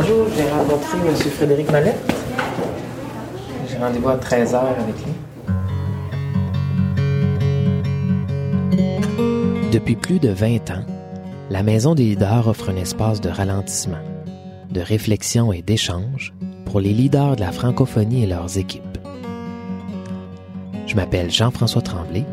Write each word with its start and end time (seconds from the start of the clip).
Bonjour, 0.00 0.28
j'ai 0.36 0.48
rencontré 0.48 0.96
M. 0.98 1.12
Frédéric 1.16 1.72
Mallette. 1.72 2.14
J'ai 3.68 3.78
rendez-vous 3.78 4.10
à 4.10 4.16
13h 4.16 4.54
avec 4.54 4.94
lui. 5.04 5.12
Depuis 9.72 9.96
plus 9.96 10.20
de 10.20 10.28
20 10.28 10.70
ans, 10.70 10.84
la 11.50 11.64
Maison 11.64 11.96
des 11.96 12.04
leaders 12.04 12.46
offre 12.46 12.70
un 12.70 12.76
espace 12.76 13.20
de 13.20 13.28
ralentissement, 13.28 13.98
de 14.70 14.80
réflexion 14.80 15.52
et 15.52 15.62
d'échange 15.62 16.32
pour 16.64 16.78
les 16.78 16.92
leaders 16.92 17.34
de 17.34 17.40
la 17.40 17.50
francophonie 17.50 18.22
et 18.22 18.28
leurs 18.28 18.56
équipes. 18.56 18.98
Je 20.86 20.94
m'appelle 20.94 21.32
Jean-François 21.32 21.82
Tremblay 21.82 22.24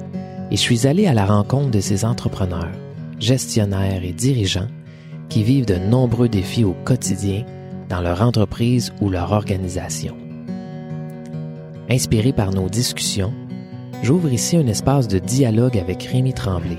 et 0.52 0.56
je 0.56 0.62
suis 0.62 0.86
allé 0.86 1.08
à 1.08 1.16
la 1.16 1.26
rencontre 1.26 1.72
de 1.72 1.80
ces 1.80 2.06
entrepreneurs, 2.06 2.70
gestionnaires 3.20 4.04
et 4.04 4.14
dirigeants 4.14 4.68
qui 5.30 5.42
vivent 5.42 5.66
de 5.66 5.78
nombreux 5.78 6.30
défis 6.30 6.64
au 6.64 6.76
quotidien 6.86 7.44
dans 7.90 8.02
leur 8.02 8.22
entreprise 8.22 8.94
ou 9.02 9.10
leur 9.10 9.32
organisation. 9.32 10.16
Inspiré 11.90 12.34
par 12.34 12.52
nos 12.52 12.68
discussions, 12.68 13.34
j'ouvre 14.02 14.32
ici 14.32 14.58
un 14.58 14.68
espace 14.68 15.08
de 15.08 15.20
dialogue 15.20 15.78
avec 15.78 16.04
Rémi 16.04 16.34
Tremblay, 16.34 16.78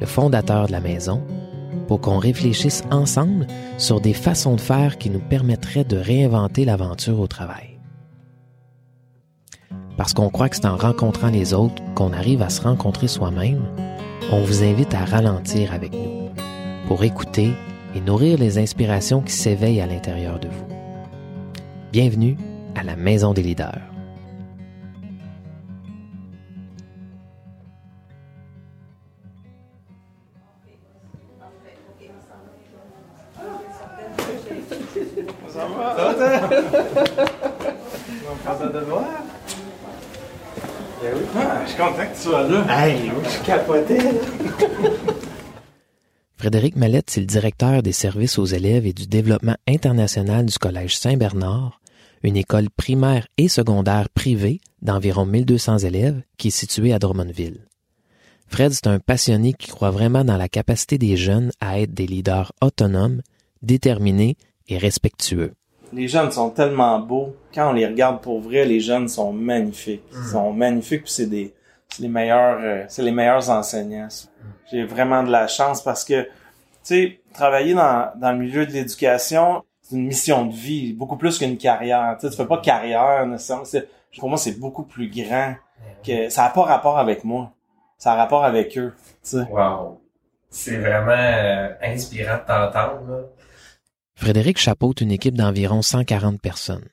le 0.00 0.06
fondateur 0.06 0.66
de 0.66 0.72
la 0.72 0.80
maison, 0.80 1.22
pour 1.88 2.00
qu'on 2.00 2.18
réfléchisse 2.18 2.82
ensemble 2.90 3.46
sur 3.78 4.00
des 4.00 4.12
façons 4.12 4.56
de 4.56 4.60
faire 4.60 4.98
qui 4.98 5.10
nous 5.10 5.20
permettraient 5.20 5.84
de 5.84 5.96
réinventer 5.96 6.64
l'aventure 6.64 7.20
au 7.20 7.26
travail. 7.26 7.78
Parce 9.96 10.12
qu'on 10.12 10.28
croit 10.28 10.48
que 10.48 10.56
c'est 10.56 10.66
en 10.66 10.76
rencontrant 10.76 11.28
les 11.28 11.54
autres 11.54 11.82
qu'on 11.94 12.12
arrive 12.12 12.42
à 12.42 12.50
se 12.50 12.62
rencontrer 12.62 13.08
soi-même, 13.08 13.62
on 14.32 14.40
vous 14.42 14.62
invite 14.62 14.94
à 14.94 15.04
ralentir 15.04 15.72
avec 15.72 15.92
nous 15.92 16.30
pour 16.88 17.04
écouter 17.04 17.52
et 17.94 18.00
nourrir 18.00 18.38
les 18.38 18.58
inspirations 18.58 19.20
qui 19.20 19.32
s'éveillent 19.32 19.80
à 19.80 19.86
l'intérieur 19.86 20.38
de 20.40 20.48
vous. 20.48 20.66
Bienvenue 21.92 22.36
à 22.74 22.82
la 22.82 22.96
Maison 22.96 23.32
des 23.32 23.42
leaders. 23.42 23.80
Ben. 41.04 41.12
Ah, 41.36 41.60
je 41.64 41.70
suis 41.70 41.78
content 41.78 41.96
que 41.98 42.16
tu 42.16 42.22
sois 42.22 42.42
là. 42.44 42.86
Hey, 42.86 43.10
je 43.24 43.46
capotais. 43.46 43.98
Frédéric 46.44 46.76
Mallette, 46.76 47.08
c'est 47.08 47.20
le 47.20 47.26
directeur 47.26 47.82
des 47.82 47.92
services 47.92 48.38
aux 48.38 48.44
élèves 48.44 48.84
et 48.84 48.92
du 48.92 49.06
développement 49.06 49.56
international 49.66 50.44
du 50.44 50.58
Collège 50.58 50.94
Saint-Bernard, 50.94 51.80
une 52.22 52.36
école 52.36 52.68
primaire 52.68 53.26
et 53.38 53.48
secondaire 53.48 54.10
privée 54.10 54.60
d'environ 54.82 55.24
1200 55.24 55.78
élèves 55.78 56.20
qui 56.36 56.48
est 56.48 56.50
située 56.50 56.92
à 56.92 56.98
Drummondville. 56.98 57.66
Fred, 58.46 58.72
c'est 58.72 58.88
un 58.88 58.98
passionné 58.98 59.54
qui 59.54 59.70
croit 59.70 59.90
vraiment 59.90 60.22
dans 60.22 60.36
la 60.36 60.50
capacité 60.50 60.98
des 60.98 61.16
jeunes 61.16 61.50
à 61.60 61.80
être 61.80 61.94
des 61.94 62.06
leaders 62.06 62.52
autonomes, 62.60 63.22
déterminés 63.62 64.36
et 64.68 64.76
respectueux. 64.76 65.54
Les 65.94 66.08
jeunes 66.08 66.30
sont 66.30 66.50
tellement 66.50 67.00
beaux. 67.00 67.34
Quand 67.54 67.70
on 67.70 67.72
les 67.72 67.86
regarde 67.86 68.20
pour 68.20 68.42
vrai, 68.42 68.66
les 68.66 68.80
jeunes 68.80 69.08
sont 69.08 69.32
magnifiques. 69.32 70.02
Ils 70.12 70.30
sont 70.30 70.52
magnifiques 70.52 71.04
puis 71.04 71.12
c'est 71.12 71.30
des 71.30 71.54
les 72.00 72.08
meilleurs 72.08 72.58
euh, 72.60 72.84
c'est 72.88 73.02
les 73.02 73.10
meilleurs 73.12 73.50
enseignants. 73.50 74.08
J'ai 74.70 74.84
vraiment 74.84 75.22
de 75.22 75.30
la 75.30 75.46
chance 75.46 75.82
parce 75.82 76.04
que 76.04 76.22
tu 76.22 76.30
sais 76.82 77.20
travailler 77.32 77.74
dans 77.74 78.10
dans 78.16 78.32
le 78.32 78.38
milieu 78.38 78.66
de 78.66 78.72
l'éducation, 78.72 79.64
c'est 79.82 79.96
une 79.96 80.06
mission 80.06 80.46
de 80.46 80.52
vie, 80.52 80.92
beaucoup 80.92 81.16
plus 81.16 81.38
qu'une 81.38 81.58
carrière. 81.58 82.16
Tu 82.18 82.26
sais, 82.26 82.30
tu 82.30 82.36
fais 82.36 82.46
pas 82.46 82.58
carrière 82.58 83.26
nécessairement. 83.26 83.64
Pour 84.18 84.28
moi, 84.28 84.38
c'est 84.38 84.58
beaucoup 84.58 84.84
plus 84.84 85.10
grand 85.10 85.54
que 86.06 86.28
ça 86.28 86.44
a 86.44 86.50
pas 86.50 86.62
rapport 86.62 86.98
avec 86.98 87.24
moi. 87.24 87.52
Ça 87.98 88.12
a 88.12 88.16
rapport 88.16 88.44
avec 88.44 88.76
eux. 88.78 88.94
Tu 89.22 89.30
sais. 89.30 89.42
Wow. 89.50 90.00
C'est 90.50 90.78
vraiment 90.78 91.10
euh, 91.10 91.68
inspirant 91.82 92.36
de 92.36 92.46
t'entendre. 92.46 93.10
là. 93.10 93.16
Frédéric 94.14 94.58
chapeaute 94.58 95.00
une 95.00 95.10
équipe 95.10 95.36
d'environ 95.36 95.82
140 95.82 96.40
personnes. 96.40 96.84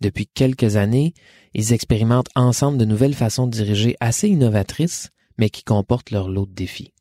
Depuis 0.00 0.26
quelques 0.26 0.76
années, 0.76 1.14
ils 1.54 1.72
expérimentent 1.72 2.30
ensemble 2.34 2.78
de 2.78 2.84
nouvelles 2.84 3.14
façons 3.14 3.46
de 3.46 3.52
diriger 3.52 3.96
assez 4.00 4.28
innovatrices, 4.28 5.10
mais 5.38 5.50
qui 5.50 5.62
comportent 5.64 6.10
leur 6.10 6.28
lot 6.28 6.46
de 6.46 6.52
défis. 6.54 6.92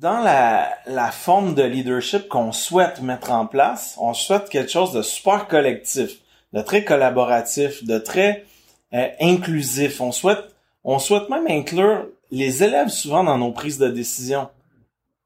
dans 0.00 0.20
la, 0.20 0.68
la 0.86 1.10
forme 1.10 1.54
de 1.54 1.62
leadership 1.62 2.28
qu'on 2.28 2.52
souhaite 2.52 3.00
mettre 3.00 3.30
en 3.32 3.46
place, 3.46 3.96
on 3.98 4.12
souhaite 4.12 4.48
quelque 4.50 4.70
chose 4.70 4.92
de 4.92 5.02
super 5.02 5.48
collectif, 5.48 6.20
de 6.52 6.60
très 6.60 6.84
collaboratif, 6.84 7.84
de 7.84 7.98
très 7.98 8.44
euh, 8.92 9.08
inclusif. 9.20 10.00
On 10.00 10.12
souhaite, 10.12 10.44
on 10.84 10.98
souhaite 10.98 11.30
même 11.30 11.46
inclure 11.48 12.06
les 12.30 12.62
élèves 12.62 12.88
souvent 12.88 13.24
dans 13.24 13.38
nos 13.38 13.52
prises 13.52 13.78
de 13.78 13.88
décision. 13.88 14.48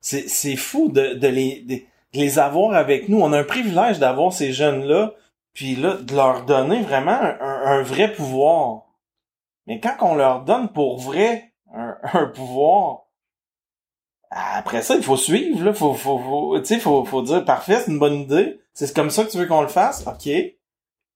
C'est, 0.01 0.57
fou 0.57 0.91
de, 0.91 1.15
de 1.15 1.29
les, 1.29 1.63
de 1.63 1.81
les 2.15 2.39
avoir 2.39 2.75
avec 2.75 3.09
nous. 3.09 3.19
On 3.21 3.33
a 3.33 3.41
un 3.41 3.45
privilège 3.45 3.99
d'avoir 3.99 4.33
ces 4.33 4.53
jeunes-là, 4.53 5.13
puis 5.59 5.75
là, 5.75 5.95
de 5.97 6.15
leur 6.15 6.45
donner 6.45 6.83
vraiment 6.83 7.11
un, 7.21 7.37
un- 7.41 7.63
un 7.81 7.83
vrai 7.83 8.13
pouvoir. 8.13 8.85
Mais 9.67 9.81
quand 9.81 9.97
on 10.03 10.15
leur 10.15 10.45
donne 10.45 10.69
pour 10.73 11.01
vrai 11.01 11.53
un, 11.75 11.97
un 12.13 12.27
pouvoir, 12.27 13.07
après 14.31 14.83
ça, 14.83 14.95
il 14.95 15.03
faut 15.03 15.17
suivre, 15.17 15.65
là. 15.65 15.73
Faut, 15.75 15.95
faut, 15.95 16.21
faut, 16.21 16.61
tu 16.61 16.67
sais, 16.67 16.79
faut, 16.79 17.05
faut 17.05 17.23
dire, 17.23 17.45
parfait, 17.45 17.81
c'est 17.81 17.91
une 17.91 17.99
bonne 17.99 18.21
idée. 18.21 18.61
C'est 18.73 18.95
comme 18.95 19.11
ça 19.11 19.25
que 19.25 19.31
tu 19.33 19.39
veux 19.39 19.47
qu'on 19.47 19.63
le 19.63 19.67
fasse? 19.67 20.07
OK. 20.07 20.29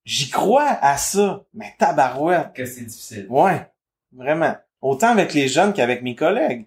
J'y 0.05 0.29
crois 0.31 0.67
à 0.81 0.97
ça. 0.97 1.45
Mais 1.55 1.73
tabarouette. 1.79 2.53
Que 2.53 2.65
c'est 2.67 2.81
difficile. 2.85 3.27
Ouais. 3.31 3.65
Vraiment. 4.13 4.57
Autant 4.81 5.11
avec 5.11 5.35
les 5.35 5.47
jeunes 5.47 5.73
qu'avec 5.73 6.03
mes 6.03 6.17
collègues. 6.17 6.67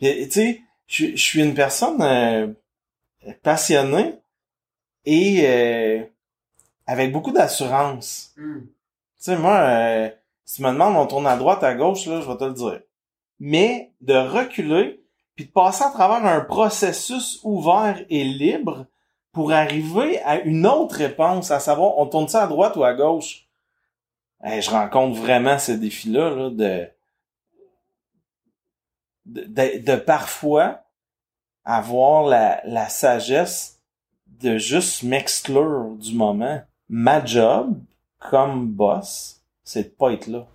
Tu 0.00 0.30
sais, 0.30 0.60
je, 0.86 1.06
je 1.06 1.16
suis 1.16 1.42
une 1.42 1.54
personne 1.54 2.00
euh, 2.02 2.46
passionnée 3.42 4.14
et 5.04 5.40
euh, 5.48 6.04
avec 6.86 7.12
beaucoup 7.12 7.32
d'assurance. 7.32 8.32
Hmm. 8.36 8.60
Tu 8.60 8.68
sais, 9.18 9.36
moi, 9.36 9.56
euh, 9.56 10.10
si 10.44 10.56
tu 10.56 10.62
me 10.62 10.70
demandes, 10.70 10.96
on 10.96 11.06
tourne 11.06 11.26
à 11.26 11.36
droite, 11.36 11.64
à 11.64 11.74
gauche, 11.74 12.06
là, 12.06 12.20
je 12.20 12.28
vais 12.28 12.36
te 12.36 12.44
le 12.44 12.52
dire. 12.52 12.80
Mais 13.40 13.92
de 14.00 14.14
reculer, 14.14 15.02
puis 15.34 15.46
de 15.46 15.50
passer 15.50 15.84
à 15.84 15.90
travers 15.90 16.24
un 16.24 16.40
processus 16.40 17.40
ouvert 17.42 18.02
et 18.08 18.24
libre 18.24 18.86
pour 19.32 19.52
arriver 19.52 20.20
à 20.22 20.40
une 20.40 20.66
autre 20.66 20.96
réponse, 20.96 21.50
à 21.50 21.60
savoir, 21.60 21.98
on 21.98 22.06
tourne 22.06 22.28
ça 22.28 22.44
à 22.44 22.46
droite 22.46 22.76
ou 22.76 22.84
à 22.84 22.94
gauche? 22.94 23.46
Hey, 24.42 24.62
je 24.62 24.70
rencontre 24.70 25.20
vraiment 25.20 25.58
ce 25.58 25.72
défi-là, 25.72 26.30
là, 26.30 26.50
de, 26.50 26.88
de, 29.26 29.44
de, 29.44 29.78
de 29.84 29.96
parfois 29.96 30.82
avoir 31.64 32.24
la, 32.24 32.60
la 32.64 32.88
sagesse 32.88 33.80
de 34.26 34.56
juste 34.56 35.02
m'exclure 35.02 35.96
du 35.98 36.14
moment. 36.14 36.60
Ma 36.88 37.24
job, 37.24 37.80
comme 38.30 38.68
boss, 38.68 39.40
c'est 39.64 39.82
de 39.82 39.88
pas 39.88 40.12
être 40.12 40.28
là. 40.28 40.46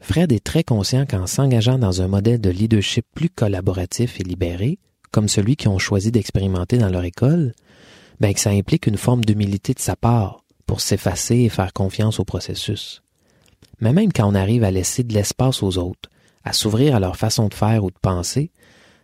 Fred 0.00 0.30
est 0.30 0.44
très 0.44 0.62
conscient 0.62 1.06
qu'en 1.06 1.26
s'engageant 1.26 1.76
dans 1.76 2.02
un 2.02 2.06
modèle 2.06 2.40
de 2.40 2.50
leadership 2.50 3.04
plus 3.14 3.30
collaboratif 3.30 4.20
et 4.20 4.22
libéré, 4.22 4.78
comme 5.10 5.28
celui 5.28 5.56
qu'ils 5.56 5.70
ont 5.70 5.78
choisi 5.78 6.12
d'expérimenter 6.12 6.78
dans 6.78 6.88
leur 6.88 7.02
école, 7.04 7.52
ben 8.20 8.32
que 8.32 8.38
ça 8.38 8.50
implique 8.50 8.86
une 8.86 8.96
forme 8.96 9.24
d'humilité 9.24 9.74
de 9.74 9.80
sa 9.80 9.96
part 9.96 10.44
pour 10.66 10.80
s'effacer 10.80 11.38
et 11.38 11.48
faire 11.48 11.72
confiance 11.72 12.20
au 12.20 12.24
processus. 12.24 13.02
Mais 13.80 13.92
même 13.92 14.12
quand 14.12 14.30
on 14.30 14.36
arrive 14.36 14.62
à 14.62 14.70
laisser 14.70 15.02
de 15.02 15.14
l'espace 15.14 15.64
aux 15.64 15.78
autres, 15.78 16.10
à 16.44 16.52
s'ouvrir 16.52 16.94
à 16.94 17.00
leur 17.00 17.16
façon 17.16 17.48
de 17.48 17.54
faire 17.54 17.82
ou 17.82 17.90
de 17.90 17.98
penser, 18.00 18.52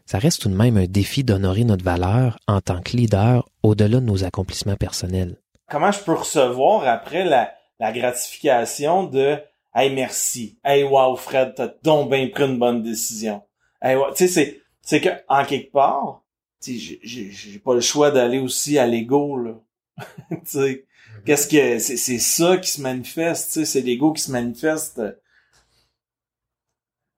ça 0.07 0.19
reste 0.19 0.43
tout 0.43 0.49
de 0.49 0.57
même 0.57 0.77
un 0.77 0.87
défi 0.87 1.25
d'honorer 1.25 1.65
notre 1.65 1.85
valeur 1.85 2.39
en 2.47 2.61
tant 2.61 2.81
que 2.81 2.97
leader 2.97 3.49
au-delà 3.65 3.99
de 3.99 4.07
nos 4.07 4.23
accomplissements 4.23 4.77
personnels. 4.77 5.41
Comment 5.71 5.93
je 5.93 6.01
peux 6.01 6.13
recevoir 6.15 6.87
après 6.87 7.25
la, 7.25 7.55
la 7.79 7.93
gratification 7.93 9.05
de 9.05 9.39
Hey 9.75 9.95
merci. 9.95 10.59
Hey 10.65 10.83
wow 10.83 11.15
Fred, 11.15 11.55
t'as 11.55 11.69
donc 11.85 12.11
bien 12.11 12.29
pris 12.29 12.45
une 12.45 12.59
bonne 12.59 12.83
décision. 12.83 13.43
Hey 13.81 13.95
wow. 13.97 14.11
Tu 14.11 14.27
sais, 14.27 14.29
c'est, 14.29 14.61
c'est 14.83 15.01
que 15.01 15.11
en 15.29 15.45
quelque 15.45 15.71
part, 15.71 16.23
tu 16.61 16.73
sais, 16.73 16.79
j'ai- 16.79 17.01
j'ai 17.05 17.31
j'ai 17.31 17.59
pas 17.61 17.75
le 17.75 17.81
choix 17.81 18.11
d'aller 18.11 18.39
aussi 18.41 18.79
à 18.79 18.87
l'ego, 18.87 19.37
là. 19.39 19.55
tu 20.31 20.39
sais. 20.45 20.87
Qu'est-ce 21.25 21.47
que 21.49 21.79
c'est 21.79 21.97
c'est 21.97 22.19
ça 22.19 22.57
qui 22.57 22.71
se 22.71 22.81
manifeste, 22.81 23.53
tu 23.53 23.61
sais, 23.61 23.65
c'est 23.65 23.81
l'ego 23.83 24.13
qui 24.13 24.23
se 24.23 24.33
manifeste 24.33 24.99
euh, 25.01 25.13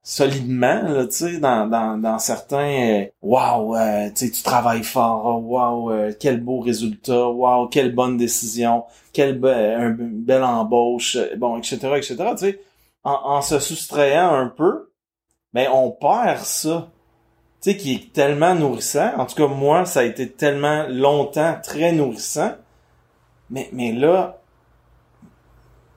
solidement 0.03 0.83
là, 0.83 1.05
tu 1.07 1.13
sais, 1.13 1.39
dans 1.39 1.67
dans 1.69 1.97
dans 1.99 2.19
certains 2.19 3.03
euh, 3.03 3.07
waouh, 3.23 3.77
euh, 3.77 4.11
tu 4.15 4.31
travailles 4.43 4.83
fort, 4.83 5.43
waouh, 5.45 5.91
euh, 5.93 6.13
quel 6.19 6.41
beau 6.43 6.61
résultat, 6.61 7.29
waouh, 7.29 7.69
quelle 7.69 7.95
bonne 7.95 8.17
décision, 8.17 8.85
quelle 9.13 9.41
be- 9.41 9.49
une 10.01 10.23
belle 10.25 10.43
embauche, 10.45 11.17
euh, 11.17 11.37
bon, 11.37 11.59
etc., 11.59 11.79
etc. 11.97 12.17
Tu 12.33 12.39
sais, 12.39 12.61
en, 13.05 13.13
en 13.13 13.43
se 13.43 13.59
soustrayant 13.61 14.33
un 14.35 14.49
peu, 14.49 14.91
ben 15.53 15.69
on 15.73 15.91
perd 15.91 16.41
ça, 16.45 16.91
tu 17.63 17.73
sais, 17.73 17.77
qui 17.77 17.95
est 17.95 18.13
tellement 18.13 18.55
nourrissant. 18.55 19.13
En 19.19 19.27
tout 19.27 19.37
cas, 19.37 19.47
moi, 19.49 19.85
ça 19.87 20.01
a 20.01 20.05
été 20.05 20.31
tellement 20.33 20.87
longtemps 20.89 21.57
très 21.63 21.93
nourrissant 21.93 22.53
Mais, 23.51 23.69
mais 23.73 23.93
là, 23.93 24.41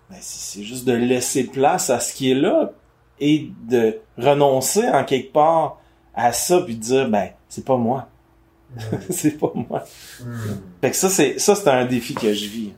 ben, 0.10 0.18
c'est 0.22 0.64
juste 0.64 0.86
de 0.86 0.94
laisser 0.94 1.46
place 1.46 1.90
à 1.90 2.00
ce 2.00 2.14
qui 2.14 2.32
est 2.32 2.36
là 2.36 2.72
et 3.20 3.52
de 3.70 3.98
renoncer 4.18 4.88
en 4.90 5.04
quelque 5.04 5.32
part 5.32 5.80
à 6.14 6.32
ça 6.32 6.62
puis 6.62 6.76
de 6.76 6.82
dire 6.82 7.10
ben 7.10 7.30
c'est 7.50 7.66
pas 7.66 7.78
moi. 7.78 8.08
c'est 9.10 9.38
pas 9.38 9.52
moi. 9.56 9.84
Fait 10.82 10.92
que 10.92 10.96
ça 10.96 11.10
c'est 11.10 11.40
ça 11.40 11.56
c'est 11.56 11.70
un 11.70 11.86
défi 11.86 12.14
que 12.14 12.34
je 12.34 12.46
vis. 12.48 12.74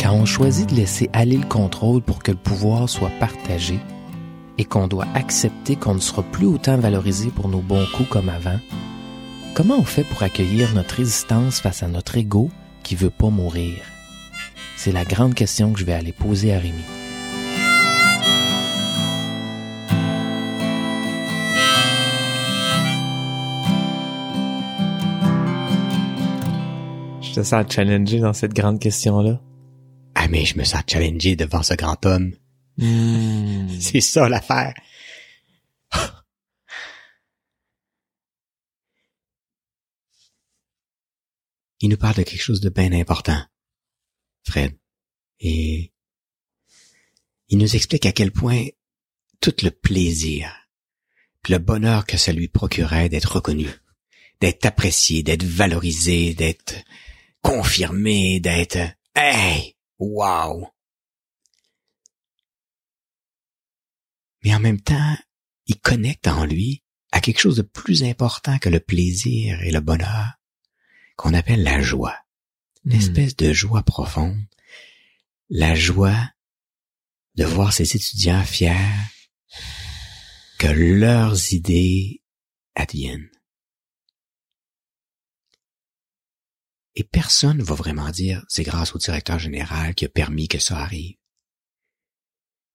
Quand 0.00 0.12
on 0.12 0.24
choisit 0.24 0.68
de 0.68 0.74
laisser 0.74 1.10
aller 1.12 1.36
le 1.36 1.46
contrôle 1.46 2.02
pour 2.02 2.22
que 2.22 2.30
le 2.30 2.36
pouvoir 2.36 2.88
soit 2.88 3.12
partagé 3.20 3.78
et 4.58 4.64
qu'on 4.64 4.88
doit 4.88 5.06
accepter 5.14 5.76
qu'on 5.76 5.94
ne 5.94 6.00
sera 6.00 6.22
plus 6.22 6.46
autant 6.46 6.76
valorisé 6.76 7.30
pour 7.30 7.48
nos 7.48 7.60
bons 7.60 7.86
coups 7.96 8.08
comme 8.08 8.28
avant, 8.28 8.58
comment 9.54 9.76
on 9.78 9.84
fait 9.84 10.04
pour 10.04 10.22
accueillir 10.22 10.74
notre 10.74 10.96
résistance 10.96 11.60
face 11.60 11.82
à 11.82 11.88
notre 11.88 12.16
ego 12.16 12.50
qui 12.82 12.94
veut 12.96 13.10
pas 13.10 13.30
mourir? 13.30 13.76
C'est 14.82 14.92
la 14.92 15.04
grande 15.04 15.34
question 15.34 15.74
que 15.74 15.78
je 15.78 15.84
vais 15.84 15.92
aller 15.92 16.14
poser 16.14 16.54
à 16.54 16.58
Rémi. 16.58 16.82
Je 27.20 27.34
te 27.34 27.42
sens 27.42 27.70
challengé 27.70 28.20
dans 28.20 28.32
cette 28.32 28.54
grande 28.54 28.80
question-là. 28.80 29.38
Ah, 30.14 30.28
mais 30.28 30.46
je 30.46 30.56
me 30.56 30.64
sens 30.64 30.80
challengé 30.86 31.36
devant 31.36 31.62
ce 31.62 31.74
grand 31.74 32.06
homme. 32.06 32.32
C'est 32.78 34.00
ça 34.00 34.30
l'affaire. 34.30 34.72
Il 41.80 41.90
nous 41.90 41.98
parle 41.98 42.14
de 42.14 42.22
quelque 42.22 42.40
chose 42.40 42.62
de 42.62 42.70
bien 42.70 42.92
important, 42.92 43.42
Fred. 44.44 44.76
Et 45.40 45.92
il 47.48 47.58
nous 47.58 47.74
explique 47.76 48.06
à 48.06 48.12
quel 48.12 48.30
point 48.30 48.66
tout 49.40 49.54
le 49.62 49.70
plaisir, 49.70 50.52
le 51.48 51.58
bonheur 51.58 52.06
que 52.06 52.16
ça 52.16 52.32
lui 52.32 52.48
procurait 52.48 53.08
d'être 53.08 53.36
reconnu, 53.36 53.68
d'être 54.40 54.66
apprécié, 54.66 55.22
d'être 55.22 55.44
valorisé, 55.44 56.34
d'être 56.34 56.74
confirmé, 57.42 58.40
d'être 58.40 58.78
Hey! 59.14 59.76
Wow! 59.98 60.68
Mais 64.42 64.54
en 64.54 64.60
même 64.60 64.80
temps, 64.80 65.16
il 65.66 65.80
connecte 65.80 66.26
en 66.28 66.44
lui 66.44 66.82
à 67.12 67.20
quelque 67.20 67.40
chose 67.40 67.56
de 67.56 67.62
plus 67.62 68.04
important 68.04 68.58
que 68.58 68.68
le 68.68 68.80
plaisir 68.80 69.60
et 69.62 69.70
le 69.70 69.80
bonheur, 69.80 70.32
qu'on 71.16 71.34
appelle 71.34 71.62
la 71.62 71.80
joie. 71.80 72.16
Une 72.84 72.92
Hmm. 72.92 73.00
espèce 73.00 73.36
de 73.36 73.52
joie 73.52 73.82
profonde. 73.82 74.44
La 75.48 75.74
joie 75.74 76.30
de 77.34 77.44
voir 77.44 77.72
ses 77.72 77.96
étudiants 77.96 78.44
fiers 78.44 78.74
que 80.58 80.68
leurs 80.68 81.52
idées 81.52 82.22
adviennent. 82.74 83.30
Et 86.94 87.04
personne 87.04 87.62
va 87.62 87.74
vraiment 87.74 88.10
dire 88.10 88.44
c'est 88.48 88.62
grâce 88.62 88.94
au 88.94 88.98
directeur 88.98 89.38
général 89.38 89.94
qui 89.94 90.04
a 90.04 90.08
permis 90.08 90.48
que 90.48 90.58
ça 90.58 90.78
arrive. 90.78 91.16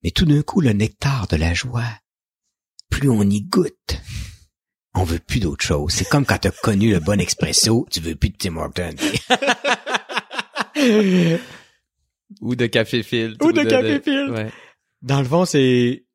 Mais 0.03 0.11
tout 0.11 0.25
d'un 0.25 0.41
coup, 0.41 0.61
le 0.61 0.73
nectar 0.73 1.27
de 1.27 1.35
la 1.35 1.53
joie, 1.53 1.99
plus 2.89 3.09
on 3.09 3.23
y 3.23 3.41
goûte, 3.41 4.01
on 4.95 5.03
veut 5.03 5.19
plus 5.19 5.39
d'autre 5.39 5.63
chose. 5.63 5.91
C'est 5.91 6.07
comme 6.07 6.25
quand 6.25 6.37
t'as 6.37 6.51
connu 6.51 6.91
le 6.91 6.99
bon 6.99 7.19
expresso, 7.19 7.85
tu 7.91 7.99
veux 7.99 8.15
plus 8.15 8.29
de 8.29 8.37
Tim 8.37 8.55
Hortons. 8.57 8.95
Ou 12.41 12.55
de 12.55 12.65
café 12.65 13.03
filtre. 13.03 13.45
Ou 13.45 13.51
de 13.51 13.63
café 13.63 14.01
filtre. 14.01 14.33
Ouais. 14.33 14.51
Dans 15.01 15.21
le 15.21 15.27
fond, 15.27 15.45
c'est 15.45 16.05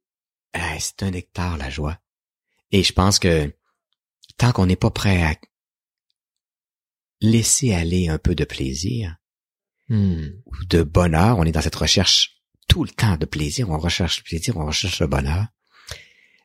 c'est 0.78 1.02
un 1.02 1.10
nectar 1.12 1.56
la 1.56 1.70
joie. 1.70 1.98
Et 2.72 2.82
je 2.82 2.92
pense 2.92 3.18
que 3.18 3.54
tant 4.36 4.52
qu'on 4.52 4.66
n'est 4.66 4.76
pas 4.76 4.90
prêt 4.90 5.22
à 5.22 5.34
laisser 7.20 7.72
aller 7.72 8.08
un 8.08 8.18
peu 8.18 8.34
de 8.34 8.44
plaisir 8.44 9.16
Hmm. 9.90 10.28
ou 10.46 10.64
de 10.66 10.84
bonheur, 10.84 11.38
on 11.38 11.44
est 11.44 11.50
dans 11.50 11.62
cette 11.62 11.74
recherche 11.74 12.40
tout 12.68 12.84
le 12.84 12.90
temps 12.90 13.16
de 13.16 13.26
plaisir, 13.26 13.70
on 13.70 13.78
recherche 13.78 14.18
le 14.18 14.22
plaisir, 14.22 14.56
on 14.56 14.64
recherche 14.64 15.00
le 15.00 15.08
bonheur, 15.08 15.46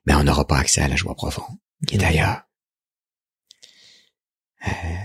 mais 0.08 0.16
on 0.16 0.24
n'aura 0.24 0.48
pas 0.48 0.58
accès 0.58 0.82
à 0.82 0.88
la 0.88 0.96
joie 0.96 1.14
profonde 1.14 1.56
qui 1.88 1.96
est 1.96 2.04
ailleurs. 2.04 2.44
Euh, 4.68 5.04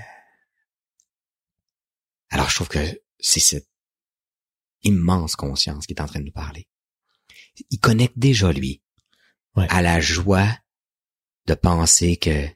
Alors 2.31 2.49
je 2.49 2.55
trouve 2.55 2.69
que 2.69 3.03
c'est 3.19 3.41
cette 3.41 3.69
immense 4.83 5.37
conscience 5.37 5.87
qui 5.87 5.93
est 5.95 6.01
en 6.01 6.07
train 6.07 6.21
de 6.21 6.25
nous 6.27 6.33
parler. 6.33 6.69
Il 7.71 7.79
connecte 7.81 8.19
déjà 8.19 8.53
lui 8.53 8.83
Ouais. 9.57 9.67
à 9.69 9.83
la 9.83 10.01
joie 10.01 10.49
de 11.47 11.55
penser 11.55 12.17
que 12.17 12.47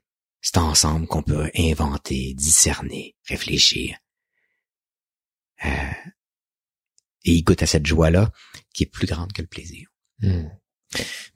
c'est 0.40 0.58
ensemble 0.58 1.08
qu'on 1.08 1.24
peut 1.24 1.50
inventer, 1.56 2.34
discerner, 2.34 3.16
réfléchir. 3.26 3.98
Euh, 5.64 5.92
et 7.24 7.32
il 7.32 7.42
goûte 7.42 7.62
à 7.62 7.66
cette 7.66 7.84
joie-là 7.86 8.30
qui 8.72 8.84
est 8.84 8.86
plus 8.86 9.08
grande 9.08 9.32
que 9.32 9.42
le 9.42 9.48
plaisir. 9.48 9.88
Hmm. 10.20 10.46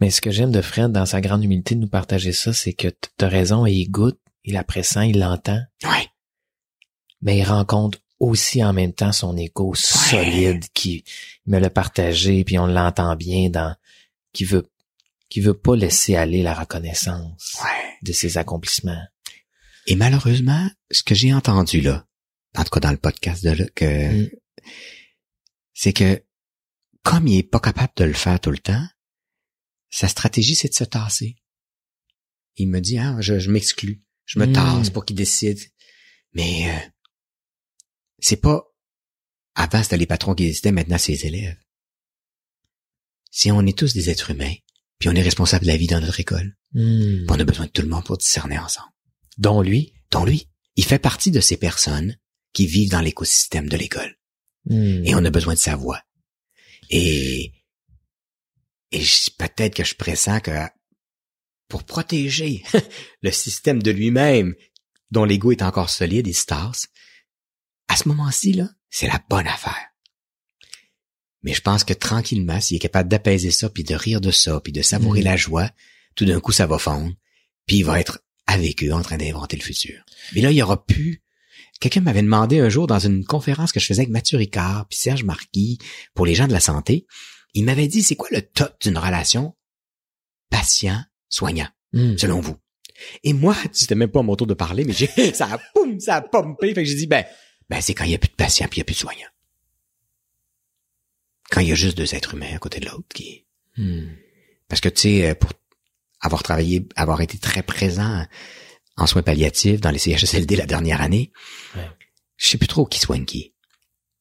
Mais 0.00 0.10
ce 0.10 0.20
que 0.20 0.30
j'aime 0.30 0.52
de 0.52 0.60
Fred 0.62 0.92
dans 0.92 1.06
sa 1.06 1.20
grande 1.20 1.42
humilité 1.44 1.74
de 1.74 1.80
nous 1.80 1.88
partager 1.88 2.32
ça, 2.32 2.52
c'est 2.52 2.72
que 2.72 2.88
t'as 3.16 3.28
raison 3.28 3.66
et 3.66 3.72
il 3.72 3.88
goûte, 3.90 4.18
il 4.44 4.54
la 4.54 4.64
pressent, 4.64 5.00
il 5.02 5.18
l'entend, 5.18 5.60
Ouais. 5.84 6.06
mais 7.22 7.38
il 7.38 7.44
rencontre 7.44 7.98
aussi 8.20 8.64
en 8.64 8.72
même 8.72 8.92
temps 8.92 9.12
son 9.12 9.36
égo 9.36 9.74
solide 9.74 10.64
qui 10.74 11.04
me 11.46 11.58
l'a 11.58 11.70
partagé 11.70 12.42
puis 12.44 12.58
on 12.58 12.66
l'entend 12.66 13.14
bien 13.16 13.48
dans 13.48 13.74
qui 14.32 14.44
veut 14.44 14.68
qui 15.28 15.40
veut 15.40 15.54
pas 15.54 15.76
laisser 15.76 16.16
aller 16.16 16.42
la 16.42 16.54
reconnaissance 16.54 17.56
Ouais. 17.62 17.96
de 18.02 18.12
ses 18.12 18.38
accomplissements. 18.38 19.02
Et 19.86 19.94
malheureusement, 19.94 20.68
ce 20.90 21.02
que 21.02 21.14
j'ai 21.14 21.32
entendu 21.34 21.80
là, 21.82 22.06
en 22.56 22.64
tout 22.64 22.70
cas 22.70 22.80
dans 22.80 22.90
le 22.90 22.96
podcast 22.96 23.44
de 23.44 23.50
là, 23.50 23.64
que 23.74 24.24
Mm. 24.24 24.30
c'est 25.74 25.92
que 25.92 26.22
comme 27.04 27.26
il 27.28 27.38
est 27.38 27.42
pas 27.42 27.60
capable 27.60 27.92
de 27.96 28.04
le 28.04 28.12
faire 28.14 28.40
tout 28.40 28.50
le 28.50 28.58
temps, 28.58 28.84
sa 29.90 30.08
stratégie 30.08 30.54
c'est 30.54 30.68
de 30.68 30.74
se 30.74 30.84
tasser. 30.84 31.36
Il 32.56 32.68
me 32.68 32.80
dit 32.80 32.98
ah 32.98 33.16
je, 33.20 33.38
je 33.38 33.50
m'exclus, 33.50 34.02
je 34.24 34.38
me 34.38 34.46
Mm. 34.46 34.52
tasse 34.52 34.90
pour 34.90 35.04
qu'il 35.04 35.16
décide. 35.16 35.58
Mais 36.32 36.70
euh, 36.70 36.88
c'est 38.18 38.36
pas 38.40 38.64
avant 39.54 39.82
c'était 39.82 39.96
les 39.96 40.06
patrons 40.06 40.34
qui 40.34 40.46
décidaient, 40.46 40.72
maintenant 40.72 40.98
c'est 40.98 41.12
les 41.12 41.26
élèves. 41.26 41.56
Si 43.30 43.50
on 43.50 43.64
est 43.66 43.76
tous 43.76 43.92
des 43.94 44.10
êtres 44.10 44.30
humains, 44.30 44.54
puis 44.98 45.08
on 45.08 45.14
est 45.14 45.22
responsable 45.22 45.64
de 45.64 45.70
la 45.70 45.76
vie 45.76 45.86
dans 45.86 46.00
notre 46.00 46.20
école, 46.20 46.54
Hmm. 46.74 47.24
on 47.30 47.40
a 47.40 47.44
besoin 47.44 47.64
de 47.64 47.70
tout 47.70 47.80
le 47.80 47.88
monde 47.88 48.04
pour 48.04 48.18
discerner 48.18 48.58
ensemble. 48.58 48.90
Dont 49.38 49.62
lui. 49.62 49.94
Donc 50.10 50.26
lui, 50.26 50.50
il 50.76 50.84
fait 50.84 50.98
partie 50.98 51.30
de 51.30 51.40
ces 51.40 51.56
personnes 51.56 52.18
qui 52.52 52.66
vivent 52.66 52.90
dans 52.90 53.00
l'écosystème 53.00 53.70
de 53.70 53.76
l'école. 53.78 54.18
Hmm. 54.66 55.02
Et 55.06 55.14
on 55.14 55.24
a 55.24 55.30
besoin 55.30 55.54
de 55.54 55.58
sa 55.58 55.76
voix. 55.76 56.02
Et, 56.90 57.52
et 58.92 59.02
peut-être 59.38 59.74
que 59.74 59.84
je 59.84 59.94
pressens 59.94 60.40
que 60.40 60.50
pour 61.68 61.84
protéger 61.84 62.62
le 63.22 63.30
système 63.30 63.82
de 63.82 63.90
lui-même, 63.90 64.54
dont 65.10 65.24
l'ego 65.24 65.52
est 65.52 65.62
encore 65.62 65.90
solide 65.90 66.26
et 66.26 66.32
se 66.32 66.46
tasse, 66.46 66.88
à 67.88 67.96
ce 67.96 68.08
moment-ci, 68.08 68.52
là, 68.52 68.68
c'est 68.90 69.06
la 69.06 69.22
bonne 69.28 69.46
affaire. 69.46 69.88
Mais 71.42 71.54
je 71.54 71.60
pense 71.60 71.84
que 71.84 71.92
tranquillement, 71.92 72.60
s'il 72.60 72.76
est 72.76 72.80
capable 72.80 73.08
d'apaiser 73.08 73.50
ça, 73.50 73.70
puis 73.70 73.84
de 73.84 73.94
rire 73.94 74.20
de 74.20 74.30
ça, 74.30 74.60
puis 74.60 74.72
de 74.72 74.82
savourer 74.82 75.20
Mm. 75.20 75.24
la 75.24 75.36
joie, 75.36 75.70
tout 76.14 76.24
d'un 76.24 76.40
coup, 76.40 76.52
ça 76.52 76.66
va 76.66 76.78
fondre, 76.78 77.14
puis 77.66 77.78
il 77.78 77.84
va 77.84 78.00
être 78.00 78.20
avec 78.46 78.82
eux 78.82 78.92
en 78.92 79.02
train 79.02 79.18
d'inventer 79.18 79.56
le 79.56 79.62
futur. 79.62 80.02
Mais 80.34 80.40
là, 80.40 80.50
il 80.50 80.56
y 80.56 80.62
aura 80.62 80.84
plus... 80.84 81.22
Quelqu'un 81.80 82.00
m'avait 82.00 82.22
demandé 82.22 82.58
un 82.58 82.68
jour 82.68 82.88
dans 82.88 82.98
une 82.98 83.24
conférence 83.24 83.70
que 83.70 83.78
je 83.78 83.86
faisais 83.86 84.00
avec 84.00 84.10
Mathieu 84.10 84.36
Ricard, 84.36 84.88
puis 84.88 84.98
Serge 84.98 85.22
Marquis, 85.22 85.78
pour 86.12 86.26
les 86.26 86.34
gens 86.34 86.48
de 86.48 86.52
la 86.52 86.60
santé, 86.60 87.06
il 87.58 87.64
m'avait 87.64 87.88
dit, 87.88 88.02
c'est 88.02 88.16
quoi 88.16 88.28
le 88.30 88.42
top 88.42 88.80
d'une 88.80 88.98
relation 88.98 89.54
patient-soignant, 90.50 91.68
Hmm. 91.92 92.16
selon 92.18 92.40
vous? 92.40 92.56
Et 93.24 93.32
moi, 93.32 93.56
c'était 93.72 93.94
même 93.94 94.10
pas 94.10 94.20
à 94.20 94.22
mon 94.22 94.36
tour 94.36 94.46
de 94.46 94.54
parler, 94.54 94.84
mais 94.84 94.92
j'ai, 94.92 95.06
ça 95.34 95.46
a, 95.52 95.58
poum, 95.74 95.98
ça 96.00 96.16
a 96.16 96.22
pompé, 96.22 96.74
fait 96.74 96.82
que 96.84 96.88
j'ai 96.88 96.96
dit, 96.96 97.06
ben, 97.06 97.24
ben, 97.68 97.80
c'est 97.80 97.94
quand 97.94 98.04
il 98.04 98.10
y 98.10 98.14
a 98.14 98.18
plus 98.18 98.28
de 98.28 98.34
patients 98.34 98.66
puis 98.68 98.76
il 98.76 98.80
y 98.80 98.82
a 98.82 98.84
plus 98.84 98.94
de 98.94 98.98
soignants. 98.98 99.28
Quand 101.50 101.60
il 101.60 101.68
y 101.68 101.72
a 101.72 101.74
juste 101.76 101.96
deux 101.96 102.14
êtres 102.14 102.34
humains 102.34 102.54
à 102.54 102.58
côté 102.58 102.80
de 102.80 102.86
l'autre 102.86 103.08
qui, 103.14 103.46
Hmm. 103.76 104.08
parce 104.68 104.80
que 104.80 104.88
tu 104.88 105.00
sais, 105.02 105.30
euh, 105.30 105.34
pour 105.36 105.52
avoir 106.20 106.42
travaillé, 106.42 106.86
avoir 106.96 107.20
été 107.20 107.38
très 107.38 107.62
présent 107.62 108.26
en 108.96 109.06
soins 109.06 109.22
palliatifs 109.22 109.80
dans 109.80 109.92
les 109.92 109.98
CHSLD 110.00 110.56
la 110.56 110.66
dernière 110.66 111.00
année, 111.00 111.30
Ouais. 111.76 111.88
je 112.36 112.48
sais 112.48 112.58
plus 112.58 112.66
trop 112.66 112.84
qui 112.86 112.98
soigne 112.98 113.24
qui. 113.24 113.54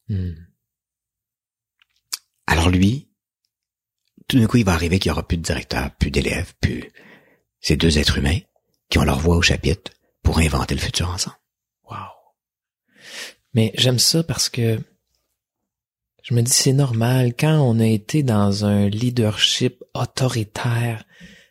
Hmm. 0.10 0.34
Alors 2.46 2.70
lui, 2.70 3.10
tout 4.28 4.40
d'un 4.40 4.48
coup, 4.48 4.58
il 4.58 4.66
va 4.66 4.74
arriver 4.74 5.00
qu'il 5.00 5.10
y 5.10 5.12
aura 5.12 5.28
plus 5.28 5.38
de 5.38 5.44
directeur, 5.44 5.96
plus 5.96 6.12
d'élèves, 6.12 6.54
plus 6.60 6.92
ces 7.60 7.76
deux 7.78 7.98
êtres 7.98 8.18
humains 8.18 8.40
qui 8.90 9.00
ont 9.00 9.04
leur 9.04 9.20
voix 9.20 9.36
au 9.38 9.42
chapitre 9.42 9.92
pour 10.24 10.40
inventer 10.40 10.76
le 10.76 10.82
futur 10.82 11.10
ensemble. 11.10 11.38
Wow. 11.90 11.98
Mais 13.54 13.72
j'aime 13.76 14.00
ça 14.00 14.24
parce 14.24 14.50
que 14.50 14.80
je 16.24 16.34
me 16.34 16.42
dis 16.42 16.52
c'est 16.52 16.74
normal 16.74 17.34
quand 17.38 17.60
on 17.60 17.80
a 17.80 17.86
été 17.86 18.22
dans 18.24 18.66
un 18.66 18.90
leadership 18.90 19.84
autoritaire, 19.94 21.06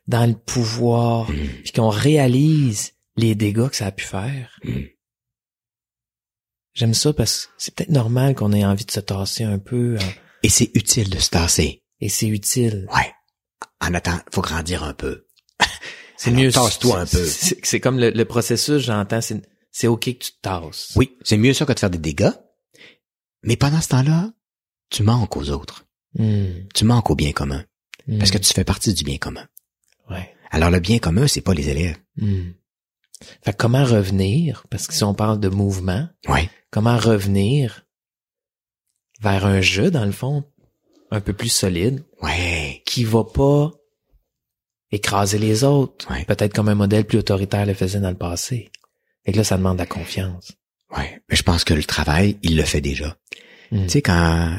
dans 0.06 0.26
le 0.26 0.36
pouvoir, 0.36 1.30
Mm. 1.30 1.46
puis 1.64 1.72
qu'on 1.72 1.88
réalise 1.88 2.92
les 3.16 3.34
dégâts 3.34 3.68
que 3.68 3.76
ça 3.76 3.86
a 3.86 3.92
pu 3.92 4.04
faire. 4.04 4.60
Mm. 4.64 4.82
J'aime 6.74 6.94
ça 6.94 7.14
parce 7.14 7.46
que 7.46 7.52
c'est 7.56 7.74
peut-être 7.74 7.90
normal 7.90 8.34
qu'on 8.34 8.52
ait 8.52 8.64
envie 8.64 8.84
de 8.84 8.90
se 8.90 9.00
tasser 9.00 9.44
un 9.44 9.58
peu 9.58 9.96
hein, 9.98 10.12
Et 10.42 10.50
c'est 10.50 10.70
utile 10.74 11.08
de 11.08 11.18
se 11.18 11.30
tasser. 11.30 11.82
Et 12.00 12.08
c'est 12.08 12.28
utile. 12.28 12.86
Ouais. 12.94 13.12
En 13.80 13.92
attendant, 13.94 14.20
faut 14.32 14.42
grandir 14.42 14.82
un 14.84 14.94
peu. 14.94 15.26
C'est 16.16 16.30
mieux. 16.30 16.50
tasse-toi 16.50 17.00
un 17.00 17.06
peu. 17.06 17.24
C'est 17.26 17.80
comme 17.80 17.98
le, 17.98 18.10
le 18.10 18.24
processus, 18.24 18.82
j'entends, 18.82 19.20
c'est 19.20 19.42
c'est 19.70 19.86
ok 19.86 20.04
que 20.04 20.10
tu 20.24 20.32
te 20.32 20.40
tasses. 20.40 20.92
Oui, 20.96 21.16
c'est 21.22 21.36
mieux 21.36 21.52
ça 21.52 21.66
que 21.66 21.72
de 21.74 21.78
faire 21.78 21.90
des 21.90 21.98
dégâts. 21.98 22.30
Mais 23.42 23.56
pendant 23.56 23.82
ce 23.82 23.88
temps-là, 23.88 24.32
tu 24.88 25.02
manques 25.02 25.36
aux 25.36 25.50
autres. 25.50 25.84
Mm. 26.14 26.68
Tu 26.74 26.84
manques 26.86 27.10
au 27.10 27.14
bien 27.14 27.32
commun. 27.32 27.62
Mm. 28.06 28.16
Parce 28.18 28.30
que 28.30 28.38
tu 28.38 28.50
fais 28.54 28.64
partie 28.64 28.94
du 28.94 29.04
bien 29.04 29.18
commun. 29.18 29.46
ouais. 30.10 30.34
Alors 30.50 30.70
le 30.70 30.80
bien 30.80 30.98
commun, 30.98 31.26
c'est 31.28 31.42
pas 31.42 31.52
les 31.54 31.68
élèves. 31.68 31.98
Hmm. 32.16 32.52
Fait 33.44 33.52
que 33.52 33.56
comment 33.56 33.84
revenir, 33.84 34.64
parce 34.70 34.86
que 34.86 34.94
si 34.94 35.02
on 35.04 35.12
parle 35.12 35.40
de 35.40 35.48
mouvement, 35.48 36.08
Ouais. 36.28 36.48
comment 36.70 36.96
revenir 36.96 37.84
vers 39.20 39.44
un 39.44 39.60
jeu, 39.60 39.90
dans 39.90 40.04
le 40.04 40.12
fond, 40.12 40.44
un 41.10 41.20
peu 41.20 41.32
plus 41.32 41.48
solide, 41.48 42.04
Ouais. 42.22 42.82
qui 42.86 43.04
va 43.04 43.24
pas 43.24 43.70
écraser 44.90 45.38
les 45.38 45.64
autres, 45.64 46.10
Ouais. 46.10 46.24
peut-être 46.24 46.54
comme 46.54 46.68
un 46.68 46.74
modèle 46.74 47.04
plus 47.04 47.18
autoritaire 47.18 47.66
le 47.66 47.74
faisait 47.74 48.00
dans 48.00 48.10
le 48.10 48.16
passé. 48.16 48.70
Et 49.24 49.32
que 49.32 49.38
là, 49.38 49.44
ça 49.44 49.56
demande 49.56 49.78
la 49.78 49.86
confiance. 49.86 50.52
Ouais. 50.96 51.20
Mais 51.28 51.36
je 51.36 51.42
pense 51.42 51.64
que 51.64 51.74
le 51.74 51.82
travail, 51.84 52.38
il 52.42 52.56
le 52.56 52.62
fait 52.62 52.80
déjà. 52.80 53.16
Hmm. 53.72 53.84
Tu 53.84 53.88
sais, 53.90 54.02
quand 54.02 54.58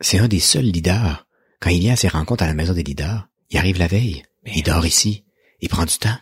c'est 0.00 0.18
un 0.18 0.28
des 0.28 0.40
seuls 0.40 0.64
leaders, 0.64 1.26
quand 1.60 1.70
il 1.70 1.80
vient 1.80 1.94
à 1.94 1.96
ses 1.96 2.08
rencontres 2.08 2.44
à 2.44 2.46
la 2.46 2.54
maison 2.54 2.74
des 2.74 2.82
leaders, 2.82 3.26
il 3.50 3.58
arrive 3.58 3.78
la 3.78 3.86
veille. 3.86 4.24
Il 4.46 4.62
dort 4.62 4.84
ici. 4.86 5.24
Il 5.60 5.68
prend 5.68 5.84
du 5.86 5.96
temps. 5.98 6.16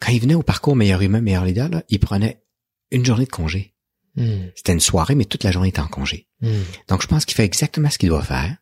Quand 0.00 0.12
il 0.12 0.20
venait 0.20 0.34
au 0.34 0.42
parcours 0.42 0.76
meilleur 0.76 1.00
humain, 1.02 1.20
meilleur 1.20 1.44
leader, 1.44 1.68
là, 1.68 1.82
il 1.88 1.98
prenait 2.00 2.42
une 2.90 3.04
journée 3.04 3.24
de 3.24 3.30
congé. 3.30 3.73
Hmm. 4.16 4.48
C'était 4.54 4.72
une 4.72 4.80
soirée, 4.80 5.14
mais 5.14 5.24
toute 5.24 5.44
la 5.44 5.50
journée 5.50 5.68
était 5.68 5.80
en 5.80 5.88
congé. 5.88 6.28
Hmm. 6.40 6.62
Donc, 6.88 7.02
je 7.02 7.06
pense 7.06 7.24
qu'il 7.24 7.34
fait 7.34 7.44
exactement 7.44 7.90
ce 7.90 7.98
qu'il 7.98 8.08
doit 8.08 8.22
faire. 8.22 8.56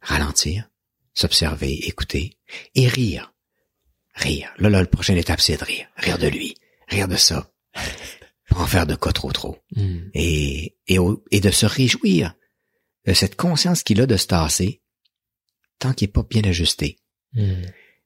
Ralentir, 0.00 0.68
s'observer, 1.14 1.86
écouter 1.86 2.38
et 2.74 2.88
rire. 2.88 3.32
Rire. 4.14 4.52
Là, 4.58 4.70
là, 4.70 4.80
la 4.80 4.86
prochaine 4.86 5.16
étape, 5.16 5.40
c'est 5.40 5.58
de 5.58 5.64
rire. 5.64 5.88
Rire 5.96 6.18
de 6.18 6.28
lui. 6.28 6.54
Rire 6.88 7.08
de 7.08 7.16
ça. 7.16 7.52
Pas 8.48 8.60
en 8.60 8.66
faire 8.66 8.86
de 8.86 8.94
cas 8.94 9.12
trop 9.12 9.32
trop. 9.32 9.58
Hmm. 9.74 10.08
Et, 10.14 10.76
et, 10.86 10.98
et 11.30 11.40
de 11.40 11.50
se 11.50 11.66
réjouir 11.66 12.34
de 13.06 13.12
cette 13.12 13.36
conscience 13.36 13.82
qu'il 13.82 14.00
a 14.00 14.06
de 14.06 14.16
se 14.16 14.26
tasser 14.26 14.82
tant 15.78 15.92
qu'il 15.92 16.08
est 16.08 16.12
pas 16.12 16.22
bien 16.22 16.42
ajusté. 16.44 16.98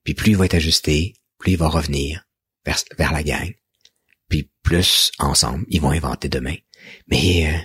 Puis 0.04 0.14
plus 0.14 0.32
il 0.32 0.36
va 0.36 0.46
être 0.46 0.54
ajusté, 0.54 1.14
plus 1.38 1.52
il 1.52 1.58
va 1.58 1.68
revenir 1.68 2.26
vers, 2.64 2.78
vers 2.98 3.12
la 3.12 3.22
gang. 3.22 3.54
Puis 4.30 4.50
plus 4.62 5.12
ensemble, 5.18 5.66
ils 5.68 5.80
vont 5.82 5.90
inventer 5.90 6.30
demain. 6.30 6.54
Mais 7.08 7.52
euh, 7.54 7.58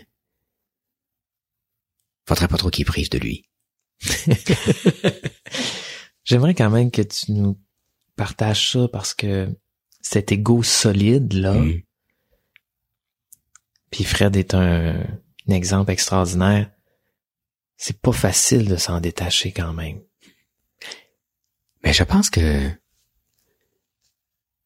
faudrait 2.27 2.49
pas 2.49 2.57
trop 2.57 2.69
qu'il 2.69 2.83
prive 2.85 3.09
de 3.09 3.17
lui. 3.19 3.47
J'aimerais 6.25 6.55
quand 6.55 6.69
même 6.69 6.91
que 6.91 7.01
tu 7.03 7.31
nous 7.31 7.57
partages 8.15 8.71
ça 8.71 8.87
parce 8.91 9.13
que 9.13 9.47
cet 10.01 10.31
ego 10.31 10.63
solide 10.63 11.33
là, 11.33 11.53
Mm. 11.53 11.81
puis 13.91 14.03
Fred 14.03 14.35
est 14.35 14.53
un, 14.53 15.01
un 15.47 15.53
exemple 15.53 15.91
extraordinaire. 15.91 16.71
C'est 17.77 17.99
pas 18.01 18.11
facile 18.13 18.67
de 18.67 18.77
s'en 18.77 18.99
détacher 19.01 19.51
quand 19.51 19.73
même. 19.73 20.01
Mais 21.83 21.93
je 21.93 22.03
pense 22.03 22.29
que 22.29 22.71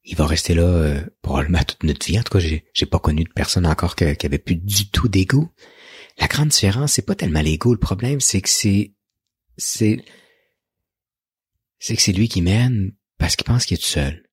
il 0.03 0.15
va 0.15 0.25
rester 0.25 0.53
là 0.53 0.63
euh, 0.63 1.01
probablement 1.21 1.63
toute 1.63 1.83
notre 1.83 2.05
vie. 2.07 2.19
En 2.19 2.23
tout 2.23 2.31
cas, 2.33 2.39
j'ai, 2.39 2.65
j'ai 2.73 2.85
pas 2.85 2.99
connu 2.99 3.23
de 3.23 3.31
personne 3.33 3.65
encore 3.67 3.95
que- 3.95 4.13
qui 4.13 4.25
avait 4.25 4.37
plus 4.39 4.55
du 4.55 4.89
tout 4.89 5.07
d'ego. 5.07 5.49
La 6.17 6.27
grande 6.27 6.49
différence, 6.49 6.93
c'est 6.93 7.05
pas 7.05 7.15
tellement 7.15 7.41
l'ego. 7.41 7.73
Le 7.73 7.79
problème, 7.79 8.19
c'est 8.19 8.41
que 8.41 8.49
c'est 8.49 8.93
c'est 9.57 10.03
c'est 11.79 11.95
que 11.95 12.01
c'est 12.01 12.13
lui 12.13 12.27
qui 12.27 12.41
mène 12.41 12.93
parce 13.17 13.35
qu'il 13.35 13.45
pense 13.45 13.65
qu'il 13.65 13.75
est 13.75 13.81
tout 13.81 13.87
seul. 13.87 14.23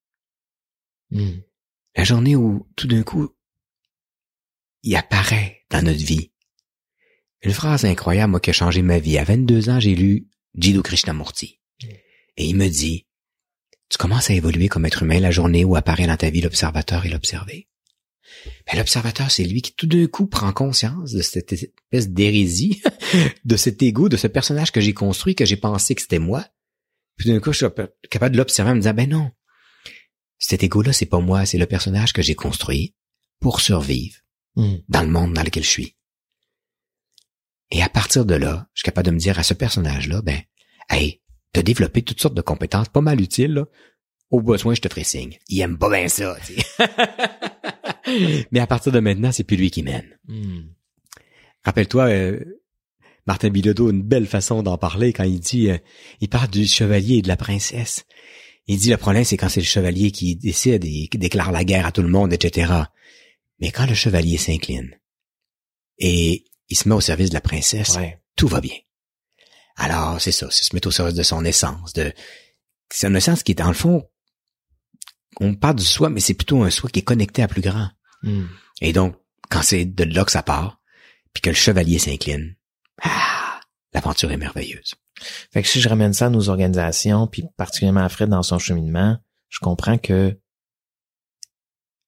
Hmm. 1.10 1.38
La 1.96 2.04
journée 2.04 2.36
où 2.36 2.68
tout 2.76 2.86
d'un 2.86 3.02
coup 3.02 3.28
il 4.82 4.94
apparaît 4.96 5.64
dans 5.70 5.82
notre 5.84 6.04
vie. 6.04 6.32
Une 7.42 7.52
phrase 7.52 7.84
incroyable, 7.84 8.30
moi, 8.32 8.40
qui 8.40 8.50
a 8.50 8.52
changé 8.52 8.82
ma 8.82 8.98
vie. 8.98 9.18
À 9.18 9.24
22 9.24 9.68
ans, 9.68 9.80
j'ai 9.80 9.94
lu 9.94 10.28
Jiddu 10.54 10.82
Krishnamurti. 10.82 11.60
Et 12.36 12.46
il 12.46 12.56
me 12.56 12.68
dit, 12.68 13.05
tu 13.88 13.98
commences 13.98 14.30
à 14.30 14.34
évoluer 14.34 14.68
comme 14.68 14.86
être 14.86 15.02
humain 15.02 15.20
la 15.20 15.30
journée 15.30 15.64
où 15.64 15.76
apparaît 15.76 16.06
dans 16.06 16.16
ta 16.16 16.30
vie 16.30 16.40
l'observateur 16.40 17.06
et 17.06 17.08
l'observé. 17.08 17.68
Mais 18.66 18.78
l'observateur, 18.78 19.30
c'est 19.30 19.44
lui 19.44 19.62
qui 19.62 19.74
tout 19.74 19.86
d'un 19.86 20.06
coup 20.06 20.26
prend 20.26 20.52
conscience 20.52 21.12
de 21.12 21.22
cette 21.22 21.52
espèce 21.52 22.08
d'hérésie, 22.08 22.82
de 23.44 23.56
cet 23.56 23.82
ego, 23.82 24.08
de 24.08 24.16
ce 24.16 24.26
personnage 24.26 24.72
que 24.72 24.80
j'ai 24.80 24.94
construit, 24.94 25.34
que 25.34 25.44
j'ai 25.44 25.56
pensé 25.56 25.94
que 25.94 26.02
c'était 26.02 26.18
moi. 26.18 26.44
Puis 27.16 27.30
d'un 27.30 27.40
coup, 27.40 27.52
je 27.52 27.64
suis 27.64 27.66
capable 28.10 28.32
de 28.32 28.38
l'observer 28.38 28.72
en 28.72 28.74
me 28.74 28.80
disant, 28.80 28.94
ben 28.94 29.08
non, 29.08 29.30
cet 30.38 30.62
ego-là, 30.62 30.92
c'est 30.92 31.06
pas 31.06 31.20
moi, 31.20 31.46
c'est 31.46 31.58
le 31.58 31.66
personnage 31.66 32.12
que 32.12 32.22
j'ai 32.22 32.34
construit 32.34 32.94
pour 33.40 33.60
survivre 33.60 34.16
Hmm. 34.56 34.76
dans 34.88 35.02
le 35.02 35.08
monde 35.08 35.34
dans 35.34 35.42
lequel 35.42 35.64
je 35.64 35.68
suis. 35.68 35.96
Et 37.70 37.82
à 37.82 37.90
partir 37.90 38.24
de 38.24 38.34
là, 38.34 38.68
je 38.72 38.80
suis 38.80 38.84
capable 38.86 39.06
de 39.06 39.10
me 39.10 39.18
dire 39.18 39.38
à 39.38 39.42
ce 39.42 39.52
personnage-là, 39.52 40.22
ben, 40.22 40.40
hey, 40.88 41.20
t'as 41.56 41.62
développé 41.62 42.02
toutes 42.02 42.20
sortes 42.20 42.34
de 42.34 42.42
compétences 42.42 42.90
pas 42.90 43.00
mal 43.00 43.18
utiles, 43.20 43.54
là. 43.54 43.64
Au 44.30 44.42
besoin, 44.42 44.74
je 44.74 44.80
te 44.82 44.88
ferai 44.88 45.04
signe. 45.04 45.38
Il 45.48 45.60
aime 45.60 45.78
pas 45.78 45.88
bien 45.88 46.06
ça, 46.08 46.36
tu. 46.44 46.54
Mais 48.50 48.60
à 48.60 48.66
partir 48.66 48.92
de 48.92 49.00
maintenant, 49.00 49.32
c'est 49.32 49.44
plus 49.44 49.56
lui 49.56 49.70
qui 49.70 49.82
mène. 49.82 50.18
Hmm. 50.28 50.64
Rappelle-toi, 51.64 52.04
euh, 52.08 52.44
Martin 53.26 53.48
Bilodeau, 53.48 53.90
une 53.90 54.02
belle 54.02 54.26
façon 54.26 54.62
d'en 54.62 54.76
parler 54.76 55.12
quand 55.12 55.24
il 55.24 55.40
dit, 55.40 55.70
euh, 55.70 55.78
il 56.20 56.28
parle 56.28 56.48
du 56.48 56.66
chevalier 56.66 57.16
et 57.16 57.22
de 57.22 57.28
la 57.28 57.36
princesse. 57.36 58.04
Il 58.66 58.78
dit 58.78 58.90
le 58.90 58.96
problème, 58.96 59.24
c'est 59.24 59.36
quand 59.36 59.48
c'est 59.48 59.60
le 59.60 59.66
chevalier 59.66 60.10
qui 60.10 60.36
décide 60.36 60.84
et 60.84 61.08
qui 61.08 61.18
déclare 61.18 61.52
la 61.52 61.64
guerre 61.64 61.86
à 61.86 61.92
tout 61.92 62.02
le 62.02 62.08
monde, 62.08 62.32
etc. 62.32 62.72
Mais 63.60 63.70
quand 63.70 63.86
le 63.86 63.94
chevalier 63.94 64.36
s'incline 64.36 64.98
et 65.98 66.44
il 66.68 66.76
se 66.76 66.88
met 66.88 66.94
au 66.94 67.00
service 67.00 67.30
de 67.30 67.34
la 67.34 67.40
princesse, 67.40 67.96
Ouais. 67.96 68.20
tout 68.36 68.48
va 68.48 68.60
bien. 68.60 68.74
Alors, 69.76 70.20
c'est 70.20 70.32
ça, 70.32 70.48
c'est 70.50 70.64
se 70.64 70.74
mettre 70.74 70.88
au 70.88 70.90
service 70.90 71.14
de 71.14 71.22
son 71.22 71.44
essence, 71.44 71.92
de, 71.92 72.12
c'est 72.90 73.06
un 73.06 73.14
essence 73.14 73.42
qui 73.42 73.52
est 73.52 73.56
dans 73.56 73.68
le 73.68 73.74
fond, 73.74 74.08
on 75.40 75.54
parle 75.54 75.76
du 75.76 75.84
soi, 75.84 76.08
mais 76.08 76.20
c'est 76.20 76.34
plutôt 76.34 76.62
un 76.62 76.70
soi 76.70 76.88
qui 76.88 77.00
est 77.00 77.04
connecté 77.04 77.42
à 77.42 77.48
plus 77.48 77.60
grand. 77.60 77.90
Hmm. 78.22 78.46
Et 78.80 78.92
donc, 78.92 79.16
quand 79.50 79.62
c'est 79.62 79.84
de 79.84 80.04
là 80.04 80.24
que 80.24 80.32
ça 80.32 80.42
part, 80.42 80.80
puis 81.34 81.42
que 81.42 81.50
le 81.50 81.56
chevalier 81.56 81.98
s'incline, 81.98 82.56
ah, 83.02 83.60
l'aventure 83.92 84.32
est 84.32 84.38
merveilleuse. 84.38 84.94
Fait 85.52 85.62
que 85.62 85.68
si 85.68 85.80
je 85.80 85.88
ramène 85.88 86.12
ça 86.12 86.26
à 86.26 86.30
nos 86.30 86.48
organisations, 86.48 87.26
puis 87.26 87.44
particulièrement 87.56 88.04
à 88.04 88.08
Fred 88.08 88.28
dans 88.30 88.42
son 88.42 88.58
cheminement, 88.58 89.18
je 89.48 89.58
comprends 89.60 89.98
que 89.98 90.38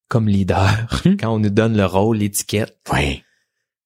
comme 0.09 0.29
leader, 0.29 1.03
Hmm. 1.05 1.17
quand 1.17 1.35
on 1.35 1.39
nous 1.39 1.51
donne 1.51 1.77
le 1.77 1.85
rôle, 1.85 2.17
l'étiquette, 2.17 2.79
Oui, 2.91 3.23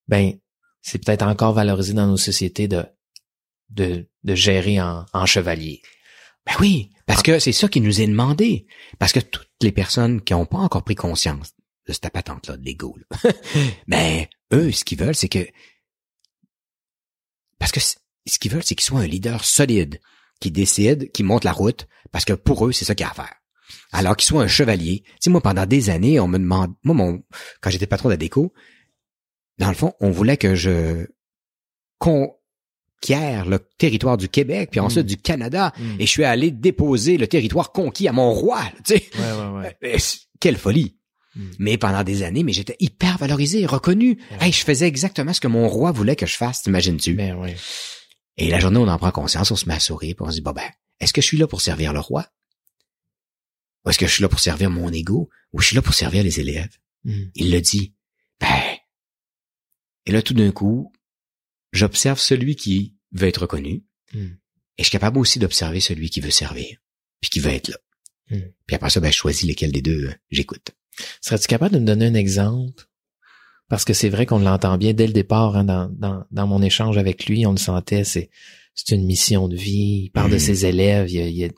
ben 0.07 0.35
c'est 0.83 1.05
peut-être 1.05 1.23
encore 1.23 1.53
valorisé 1.53 1.93
dans 1.95 2.07
nos 2.07 2.17
sociétés 2.17 2.69
de 2.69 2.85
de, 3.73 4.09
de 4.25 4.35
gérer 4.35 4.81
en, 4.81 5.07
en 5.13 5.27
chevalier. 5.27 5.83
ben 6.47 6.55
oui, 6.61 6.91
parce 7.07 7.23
que 7.23 7.39
c'est 7.39 7.53
ça 7.53 7.69
qui 7.69 7.81
nous 7.81 8.01
est 8.01 8.07
demandé. 8.07 8.67
Parce 8.99 9.13
que 9.13 9.21
toutes 9.21 9.51
les 9.63 9.73
personnes 9.73 10.21
qui 10.23 10.33
n'ont 10.33 10.47
pas 10.47 10.59
encore 10.59 10.85
pris 10.85 10.95
conscience 10.95 11.53
de 11.87 11.93
cette 11.93 12.11
patente-là, 12.11 12.57
de 12.57 12.65
l'ego, 12.65 12.97
ben, 13.89 14.27
eux, 14.53 14.73
ce 14.73 14.85
qu'ils 14.85 14.99
veulent, 14.99 15.15
c'est 15.15 15.29
que... 15.29 15.47
Parce 17.59 17.73
que 17.73 17.81
ce 17.81 18.39
qu'ils 18.39 18.51
veulent, 18.51 18.63
c'est 18.65 18.75
qu'ils 18.75 18.85
soient 18.85 19.01
un 19.01 19.07
leader 19.07 19.45
solide, 19.45 20.01
qui 20.41 20.51
décide, 20.51 21.13
qui 21.13 21.23
monte 21.23 21.45
la 21.45 21.53
route, 21.53 21.87
parce 22.11 22.25
que 22.25 22.33
pour 22.33 22.67
eux, 22.67 22.73
c'est 22.73 22.85
ça 22.85 22.95
qu'il 22.95 23.05
y 23.05 23.09
a 23.09 23.11
à 23.11 23.15
faire. 23.15 23.35
Alors 23.93 24.17
qu'ils 24.17 24.27
soient 24.27 24.43
un 24.43 24.49
chevalier. 24.49 25.03
Tu 25.05 25.13
sais, 25.21 25.31
moi, 25.31 25.41
pendant 25.41 25.67
des 25.67 25.91
années, 25.91 26.19
on 26.21 26.29
me 26.29 26.39
demande... 26.39 26.75
Moi, 26.83 26.95
mon, 26.95 27.23
quand 27.61 27.71
j'étais 27.71 27.87
patron 27.87 28.09
de 28.09 28.15
la 28.15 28.19
déco, 28.19 28.53
dans 29.59 29.69
le 29.69 29.75
fond, 29.75 29.95
on 30.01 30.11
voulait 30.11 30.37
que 30.37 30.55
je 30.55 31.07
conquière 33.03 33.47
le 33.47 33.59
territoire 33.79 34.17
du 34.17 34.29
Québec, 34.29 34.69
puis 34.71 34.81
ensuite 34.81 35.05
Mm. 35.05 35.09
du 35.09 35.17
Canada, 35.17 35.73
Mm. 35.79 36.01
et 36.01 36.07
je 36.07 36.11
suis 36.11 36.25
allé 36.25 36.51
déposer 36.51 37.17
le 37.19 37.27
territoire 37.27 37.73
conquis 37.73 38.07
à 38.09 38.13
mon 38.13 38.33
roi. 38.33 38.63
Tu 38.85 38.95
sais, 38.97 39.11
Ouais, 39.19 39.33
ouais, 39.33 39.61
ouais. 39.83 39.95
Euh, 39.95 39.99
c- 39.99 40.19
quelle 40.41 40.57
folie. 40.57 40.97
Mm. 41.35 41.51
Mais 41.59 41.79
pendant 41.79 42.05
des 42.05 42.23
années, 42.23 42.43
mais 42.45 42.53
j'étais 42.53 42.77
hyper 42.79 43.19
valorisé, 43.19 43.67
reconnu. 43.67 44.19
Hey, 44.41 44.53
je 44.53 44.65
faisais 44.65 44.87
exactement 44.87 45.33
ce 45.33 45.41
que 45.41 45.49
mon 45.49 45.69
roi 45.69 45.91
voulait 45.93 46.17
que 46.17 46.27
je 46.27 46.37
fasse, 46.37 46.63
t'imagines-tu? 46.63 47.15
Ben 47.15 47.35
ouais. 47.37 47.57
Et 48.37 48.49
la 48.49 48.61
journée 48.61 48.79
on 48.79 48.89
en 48.89 48.99
prend 48.99 49.11
conscience, 49.11 49.51
on 49.51 49.57
se 49.57 49.67
met 49.67 49.75
à 49.75 49.81
sourire, 49.81 50.15
puis 50.17 50.25
on 50.27 50.31
se 50.31 50.37
dit, 50.37 50.41
bon 50.41 50.53
ben, 50.53 50.69
est-ce 51.01 51.13
que 51.13 51.21
je 51.21 51.27
suis 51.27 51.39
là 51.39 51.47
pour 51.47 51.61
servir 51.61 51.93
le 51.93 52.01
roi? 52.01 52.27
Ou 53.85 53.91
est-ce 53.91 53.99
que 53.99 54.07
je 54.07 54.13
suis 54.13 54.23
là 54.23 54.29
pour 54.29 54.41
servir 54.41 54.71
mon 54.71 54.93
ego? 54.93 55.29
Ou 55.53 55.61
je 55.61 55.67
suis 55.67 55.77
là 55.77 55.83
pour 55.83 55.95
servir 55.95 56.23
les 56.23 56.39
élèves? 56.39 56.71
Il 57.35 57.51
le 57.51 57.61
dit. 57.61 57.95
Ben, 58.41 58.49
Et 60.07 60.13
là, 60.13 60.23
tout 60.23 60.35
d'un 60.35 60.51
coup, 60.53 60.93
j'observe 61.73 62.19
celui 62.19 62.57
qui 62.57 62.97
veut 63.13 63.29
être 63.29 63.43
reconnu. 63.43 63.85
Hmm. 64.13 64.29
Et 64.79 64.83
je 64.83 64.85
suis 64.85 64.93
capable 64.93 65.19
aussi 65.19 65.39
d'observer 65.39 65.81
celui 65.81 66.11
qui 66.11 66.21
veut 66.21 66.31
servir, 66.31 66.79
puis 67.21 67.31
qui 67.31 67.41
veut 67.41 67.51
être 67.51 67.69
là. 67.69 67.77
Hmm. 68.31 68.41
Puis 68.67 68.77
après 68.77 68.91
ça, 68.91 69.01
ben, 69.01 69.11
je 69.11 69.17
choisis 69.17 69.45
lesquels 69.45 69.73
des 69.73 69.83
deux 69.83 70.07
euh, 70.07 70.15
j'écoute. 70.31 70.71
Serais-tu 71.21 71.47
capable 71.49 71.75
de 71.75 71.81
me 71.81 71.87
donner 71.87 72.07
un 72.07 72.15
exemple? 72.15 72.85
Parce 73.69 73.85
que 73.85 73.95
c'est 73.95 74.11
vrai 74.11 74.27
qu'on 74.27 74.39
l'entend 74.39 74.77
bien 74.77 74.93
dès 74.93 75.07
le 75.07 75.13
départ, 75.15 75.57
hein, 75.57 75.65
dans, 75.65 75.89
dans, 75.89 76.25
dans 76.31 76.47
mon 76.47 76.61
échange 76.61 76.99
avec 76.99 77.27
lui, 77.27 77.47
on 77.47 77.53
le 77.53 77.59
sentait, 77.59 78.05
c'est 78.05 78.31
c'est 78.75 78.95
une 78.95 79.05
mission 79.05 79.49
de 79.49 79.57
vie. 79.57 80.05
Il 80.05 80.11
parle 80.11 80.31
de 80.31 80.37
Mm. 80.37 80.41
ses 80.41 80.67
élèves, 80.67 81.11
il 81.11 81.17
y 81.17 81.21
a, 81.21 81.27
il 81.27 81.37
y 81.37 81.45
a, 81.45 81.49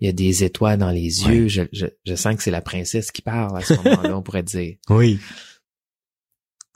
il 0.00 0.06
y 0.06 0.08
a 0.08 0.12
des 0.12 0.44
étoiles 0.44 0.78
dans 0.78 0.90
les 0.90 1.24
yeux. 1.24 1.48
Je, 1.48 1.62
je, 1.72 1.86
je 2.04 2.14
sens 2.14 2.36
que 2.36 2.42
c'est 2.42 2.50
la 2.50 2.60
princesse 2.60 3.10
qui 3.10 3.22
parle 3.22 3.56
à 3.56 3.62
ce 3.62 3.74
moment-là, 3.74 4.16
on 4.16 4.22
pourrait 4.22 4.42
dire. 4.42 4.76
Oui. 4.90 5.18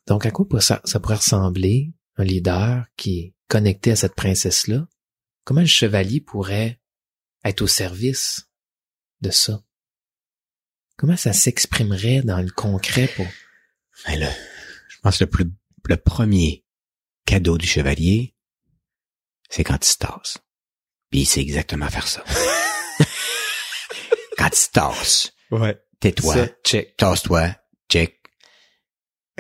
Donc, 0.08 0.26
à 0.26 0.30
quoi 0.30 0.46
ça, 0.60 0.80
ça 0.84 0.98
pourrait 0.98 1.16
ressembler 1.16 1.92
un 2.16 2.24
leader 2.24 2.86
qui 2.96 3.18
est 3.20 3.34
connecté 3.48 3.92
à 3.92 3.96
cette 3.96 4.14
princesse-là? 4.14 4.86
Comment 5.44 5.60
le 5.60 5.66
chevalier 5.66 6.20
pourrait 6.20 6.80
être 7.44 7.62
au 7.62 7.66
service 7.66 8.48
de 9.20 9.30
ça? 9.30 9.62
Comment 10.96 11.16
ça 11.16 11.32
s'exprimerait 11.32 12.22
dans 12.22 12.40
le 12.40 12.50
concret 12.50 13.08
pour... 13.08 13.26
Ben 14.06 14.18
là, 14.18 14.30
je 14.88 14.98
pense 15.00 15.18
que 15.18 15.24
le 15.24 15.30
plus, 15.30 15.46
le 15.88 15.96
premier 15.96 16.64
cadeau 17.26 17.58
du 17.58 17.66
chevalier, 17.66 18.34
c'est 19.50 19.64
quand 19.64 19.78
il 19.84 19.88
se 19.88 19.96
tasse. 19.98 20.38
Puis 21.10 21.20
il 21.20 21.26
sait 21.26 21.40
exactement 21.40 21.88
faire 21.88 22.06
ça. 22.08 22.24
quand 24.38 24.48
il 24.48 24.56
se 24.56 24.70
tasse, 24.70 25.32
Ouais. 25.50 25.76
tais-toi, 26.00 26.46
check. 26.64 26.96
tasse-toi, 26.96 27.54
check. 27.90 28.18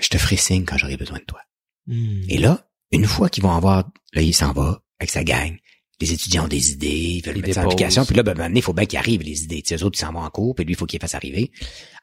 Je 0.00 0.08
te 0.08 0.18
ferai 0.18 0.36
signe 0.36 0.64
quand 0.64 0.76
j'aurai 0.76 0.96
besoin 0.96 1.18
de 1.18 1.24
toi. 1.24 1.42
Hmm. 1.86 2.22
Et 2.28 2.38
là, 2.38 2.66
une 2.90 3.06
fois 3.06 3.28
qu'ils 3.28 3.42
vont 3.42 3.52
avoir, 3.52 3.90
là, 4.12 4.22
il 4.22 4.34
s'en 4.34 4.52
va 4.52 4.82
avec 5.00 5.10
sa 5.10 5.24
gang. 5.24 5.56
Les 6.00 6.12
étudiants 6.12 6.44
ont 6.44 6.48
des 6.48 6.72
idées, 6.72 6.88
ils 6.88 7.22
veulent 7.24 7.36
Ils 7.36 7.42
mettre 7.42 7.54
ça 7.54 7.62
en 7.62 7.66
application. 7.66 8.04
Puis 8.04 8.16
là, 8.16 8.22
ben, 8.22 8.34
ben, 8.34 8.52
il 8.54 8.62
faut 8.62 8.72
bien 8.72 8.86
qu'ils 8.86 8.98
arrivent, 8.98 9.22
les 9.22 9.44
idées. 9.44 9.62
Tu 9.62 9.68
sais, 9.68 9.82
eux 9.82 9.86
autres, 9.86 9.98
ils 9.98 10.04
s'en 10.04 10.12
vont 10.12 10.20
en 10.20 10.30
cours, 10.30 10.54
puis 10.54 10.64
lui, 10.64 10.72
il 10.72 10.76
faut 10.76 10.86
qu'il 10.86 10.98
les 10.98 11.00
fasse 11.00 11.14
arriver. 11.14 11.52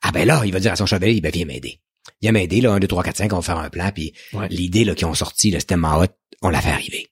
Ah 0.02 0.12
ben 0.12 0.26
là, 0.26 0.42
il 0.46 0.54
va 0.54 0.60
dire 0.60 0.72
à 0.72 0.76
son 0.76 0.86
chevalier, 0.86 1.20
ben 1.22 1.32
viens 1.34 1.46
m'aider. 1.46 1.82
Viens 2.22 2.32
m'aider, 2.32 2.62
là, 2.62 2.72
un, 2.72 2.80
deux, 2.80 2.88
trois, 2.88 3.04
quatre, 3.04 3.18
cinq, 3.18 3.34
on 3.34 3.38
va 3.38 3.42
faire 3.42 3.58
un 3.58 3.70
plan, 3.70 3.92
puis 3.94 4.14
Ouais. 4.34 4.48
l'idée 4.50 4.86
là 4.86 4.96
qu'ils 4.96 5.08
ont 5.08 5.14
sorti, 5.14 5.52
le 5.52 5.60
système 5.60 5.84
en 5.86 6.02
haut, 6.02 6.08
on 6.42 6.50
l'a 6.50 6.62
fait 6.62 6.70
arriver. 6.72 7.08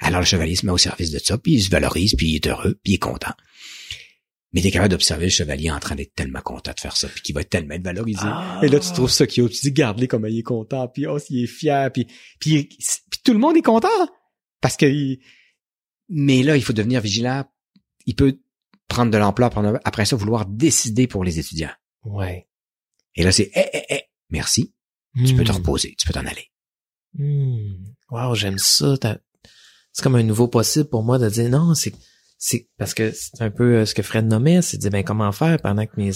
Alors 0.00 0.20
le 0.20 0.26
chevalier 0.26 0.54
se 0.54 0.64
met 0.64 0.72
au 0.72 0.78
service 0.78 1.10
de 1.10 1.18
ça, 1.18 1.38
puis 1.38 1.54
il 1.54 1.62
se 1.62 1.70
valorise, 1.70 2.14
puis 2.16 2.28
il 2.28 2.34
est 2.36 2.46
heureux, 2.46 2.78
puis 2.84 2.92
il 2.92 2.94
est 2.94 2.98
content. 2.98 3.32
Mais 4.52 4.62
t'es 4.62 4.70
capable 4.70 4.90
d'observer 4.92 5.24
le 5.26 5.30
chevalier 5.30 5.70
en 5.70 5.78
train 5.78 5.94
d'être 5.94 6.14
tellement 6.14 6.40
content 6.40 6.72
de 6.74 6.80
faire 6.80 6.96
ça, 6.96 7.06
puis 7.08 7.20
qu'il 7.20 7.34
va 7.34 7.44
tellement 7.44 7.74
être 7.74 7.84
valorisé. 7.84 8.20
Ah. 8.22 8.60
Et 8.62 8.68
là, 8.68 8.80
tu 8.80 8.90
trouves 8.92 9.10
ça 9.10 9.26
cute. 9.26 9.52
Tu 9.52 9.60
dis, 9.60 9.72
garde-les 9.72 10.08
comme 10.08 10.26
il 10.26 10.38
est 10.38 10.42
content, 10.42 10.88
puis 10.88 11.06
oh, 11.06 11.18
il 11.28 11.44
est 11.44 11.46
fier, 11.46 11.90
puis, 11.92 12.06
puis, 12.40 12.64
puis 13.10 13.20
tout 13.22 13.32
le 13.34 13.38
monde 13.38 13.56
est 13.58 13.62
content. 13.62 13.88
Parce 14.62 14.76
que, 14.78 14.86
il- 14.86 15.20
mais 16.08 16.42
là, 16.42 16.56
il 16.56 16.62
faut 16.62 16.72
devenir 16.72 17.02
vigilant. 17.02 17.44
Il 18.06 18.14
peut 18.14 18.40
prendre 18.88 19.10
de 19.12 19.18
l'ampleur, 19.18 19.50
prendre- 19.50 19.78
après 19.84 20.06
ça, 20.06 20.16
vouloir 20.16 20.46
décider 20.46 21.06
pour 21.06 21.24
les 21.24 21.38
étudiants. 21.38 21.72
Ouais. 22.04 22.48
Et 23.16 23.24
là, 23.24 23.32
c'est, 23.32 23.50
eh, 23.54 23.66
eh, 23.74 23.82
eh, 23.90 24.02
merci, 24.30 24.72
tu 25.26 25.34
peux 25.34 25.44
te 25.44 25.52
Hmm. 25.52 25.56
reposer, 25.56 25.94
tu 25.98 26.06
peux 26.06 26.14
t'en 26.14 26.24
aller. 26.24 26.46
Hmm. 27.12 27.74
Wow, 28.10 28.34
j'aime 28.34 28.56
ça. 28.58 28.94
C'est 29.92 30.02
comme 30.02 30.14
un 30.14 30.22
nouveau 30.22 30.48
possible 30.48 30.88
pour 30.88 31.02
moi 31.02 31.18
de 31.18 31.28
dire 31.28 31.50
non, 31.50 31.74
c'est 31.74 31.92
c'est 32.38 32.68
parce 32.78 32.94
que 32.94 33.10
c'est 33.12 33.42
un 33.42 33.50
peu 33.50 33.78
euh, 33.78 33.84
ce 33.86 33.94
que 33.94 34.02
Fred 34.02 34.24
nommait, 34.26 34.62
c'est 34.62 34.76
de 34.78 34.82
dire 34.82 34.90
ben 34.90 35.04
comment 35.04 35.30
faire 35.32 35.58
pendant 35.60 35.84
que 35.86 35.92
mes 35.96 36.12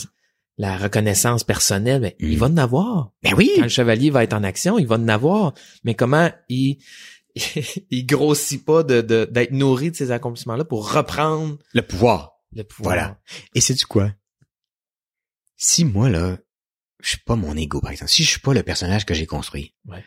la 0.59 0.76
reconnaissance 0.76 1.44
personnelle, 1.44 2.03
ben, 2.03 2.12
il 2.18 2.38
va 2.38 2.47
en 2.47 2.57
avoir. 2.59 3.11
Ben 3.23 3.35
oui! 3.35 3.51
Quand 3.57 3.62
le 3.62 3.68
chevalier 3.68 4.11
va 4.11 4.23
être 4.23 4.35
en 4.35 4.44
action, 4.44 4.79
il 4.79 4.87
va 4.87 4.97
en 4.97 5.09
avoir. 5.09 5.55
Mais 5.83 5.94
comment 5.94 6.31
il 6.49 6.79
il 7.90 8.05
grossit 8.07 8.62
pas 8.64 8.83
de 8.83 9.01
de- 9.01 9.25
d'être 9.31 9.53
nourri 9.53 9.90
de 9.90 9.97
ces 9.97 10.11
accomplissements-là 10.11 10.64
pour 10.64 10.92
reprendre 10.92 11.59
Le 11.73 11.83
pouvoir. 11.83 12.33
le 12.53 12.62
pouvoir. 12.64 12.94
Voilà. 12.94 13.20
Et 13.55 13.61
c'est 13.62 13.75
du 13.75 13.87
quoi? 13.87 14.12
Si 15.57 15.85
moi, 15.87 16.11
là, 16.11 16.37
je 17.03 17.09
suis 17.11 17.18
pas 17.18 17.35
mon 17.37 17.57
ego, 17.57 17.81
par 17.81 17.90
exemple, 17.90 18.11
si 18.11 18.23
je 18.23 18.29
suis 18.31 18.40
pas 18.40 18.53
le 18.53 18.62
personnage 18.62 19.07
que 19.07 19.14
j'ai 19.14 19.27
construit, 19.27 19.75
Ouais. 19.87 20.05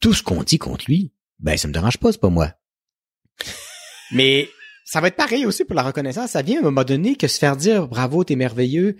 tout 0.00 0.12
ce 0.12 0.22
qu'on 0.22 0.42
dit 0.42 0.58
contre 0.58 0.84
lui, 0.86 1.14
ben, 1.38 1.56
ça 1.56 1.66
me 1.66 1.72
dérange 1.72 1.96
pas, 1.96 2.12
c'est 2.12 2.20
pas 2.20 2.28
moi. 2.28 2.52
Mais 4.12 4.48
ça 4.90 5.02
va 5.02 5.08
être 5.08 5.16
pareil 5.16 5.44
aussi 5.44 5.66
pour 5.66 5.76
la 5.76 5.82
reconnaissance. 5.82 6.30
Ça 6.30 6.40
vient 6.40 6.56
à 6.56 6.60
un 6.60 6.70
moment 6.70 6.82
donné 6.82 7.14
que 7.14 7.28
se 7.28 7.38
faire 7.38 7.58
dire 7.58 7.88
bravo, 7.88 8.24
t'es 8.24 8.36
merveilleux. 8.36 8.96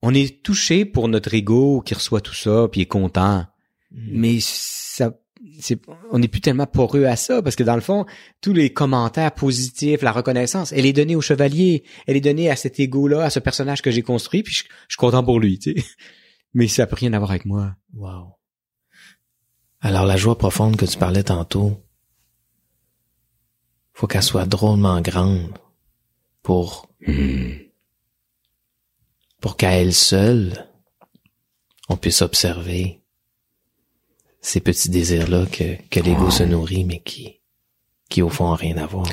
On 0.00 0.14
est 0.14 0.42
touché 0.42 0.86
pour 0.86 1.08
notre 1.08 1.34
ego 1.34 1.82
qui 1.82 1.92
reçoit 1.92 2.22
tout 2.22 2.34
ça, 2.34 2.66
puis 2.72 2.80
est 2.80 2.86
content. 2.86 3.44
Hmm. 3.90 4.08
Mais 4.12 4.38
ça, 4.40 5.12
c'est, 5.60 5.78
on 6.10 6.18
n'est 6.18 6.28
plus 6.28 6.40
tellement 6.40 6.66
poreux 6.66 7.04
à 7.04 7.16
ça 7.16 7.42
parce 7.42 7.56
que 7.56 7.62
dans 7.62 7.74
le 7.74 7.82
fond, 7.82 8.06
tous 8.40 8.54
les 8.54 8.72
commentaires 8.72 9.32
positifs, 9.32 10.00
la 10.00 10.12
reconnaissance, 10.12 10.72
elle 10.72 10.86
est 10.86 10.94
donnée 10.94 11.14
au 11.14 11.20
chevalier, 11.20 11.84
elle 12.06 12.16
est 12.16 12.22
donnée 12.22 12.48
à 12.48 12.56
cet 12.56 12.80
ego-là, 12.80 13.24
à 13.24 13.28
ce 13.28 13.38
personnage 13.38 13.82
que 13.82 13.90
j'ai 13.90 14.02
construit, 14.02 14.42
puis 14.42 14.54
je, 14.54 14.62
je 14.62 14.94
suis 14.94 14.96
content 14.96 15.22
pour 15.22 15.40
lui, 15.40 15.58
tu 15.58 15.74
sais. 15.74 15.84
Mais 16.54 16.68
ça 16.68 16.86
peut 16.86 16.96
rien 16.96 17.12
à 17.12 17.18
voir 17.18 17.32
avec 17.32 17.44
moi. 17.44 17.76
Wow. 17.92 18.38
Alors 19.80 20.06
la 20.06 20.16
joie 20.16 20.38
profonde 20.38 20.76
que 20.76 20.86
tu 20.86 20.96
parlais 20.96 21.22
tantôt, 21.22 21.85
faut 23.96 24.06
qu'elle 24.06 24.22
soit 24.22 24.44
drôlement 24.46 25.00
grande 25.00 25.56
pour 26.42 26.88
Hmm. 27.06 27.52
pour 29.40 29.56
qu'à 29.56 29.72
elle 29.72 29.94
seule, 29.94 30.68
on 31.88 31.96
puisse 31.96 32.20
observer 32.22 33.00
ces 34.40 34.60
petits 34.60 34.88
désirs-là 34.90 35.46
que, 35.46 35.76
que 35.88 36.00
l'ego 36.00 36.26
Oh. 36.26 36.30
se 36.30 36.42
nourrit, 36.42 36.84
mais 36.84 37.00
qui, 37.00 37.40
qui 38.08 38.22
au 38.22 38.28
fond 38.28 38.46
ont 38.50 38.54
rien 38.54 38.76
à 38.78 38.86
voir. 38.86 39.06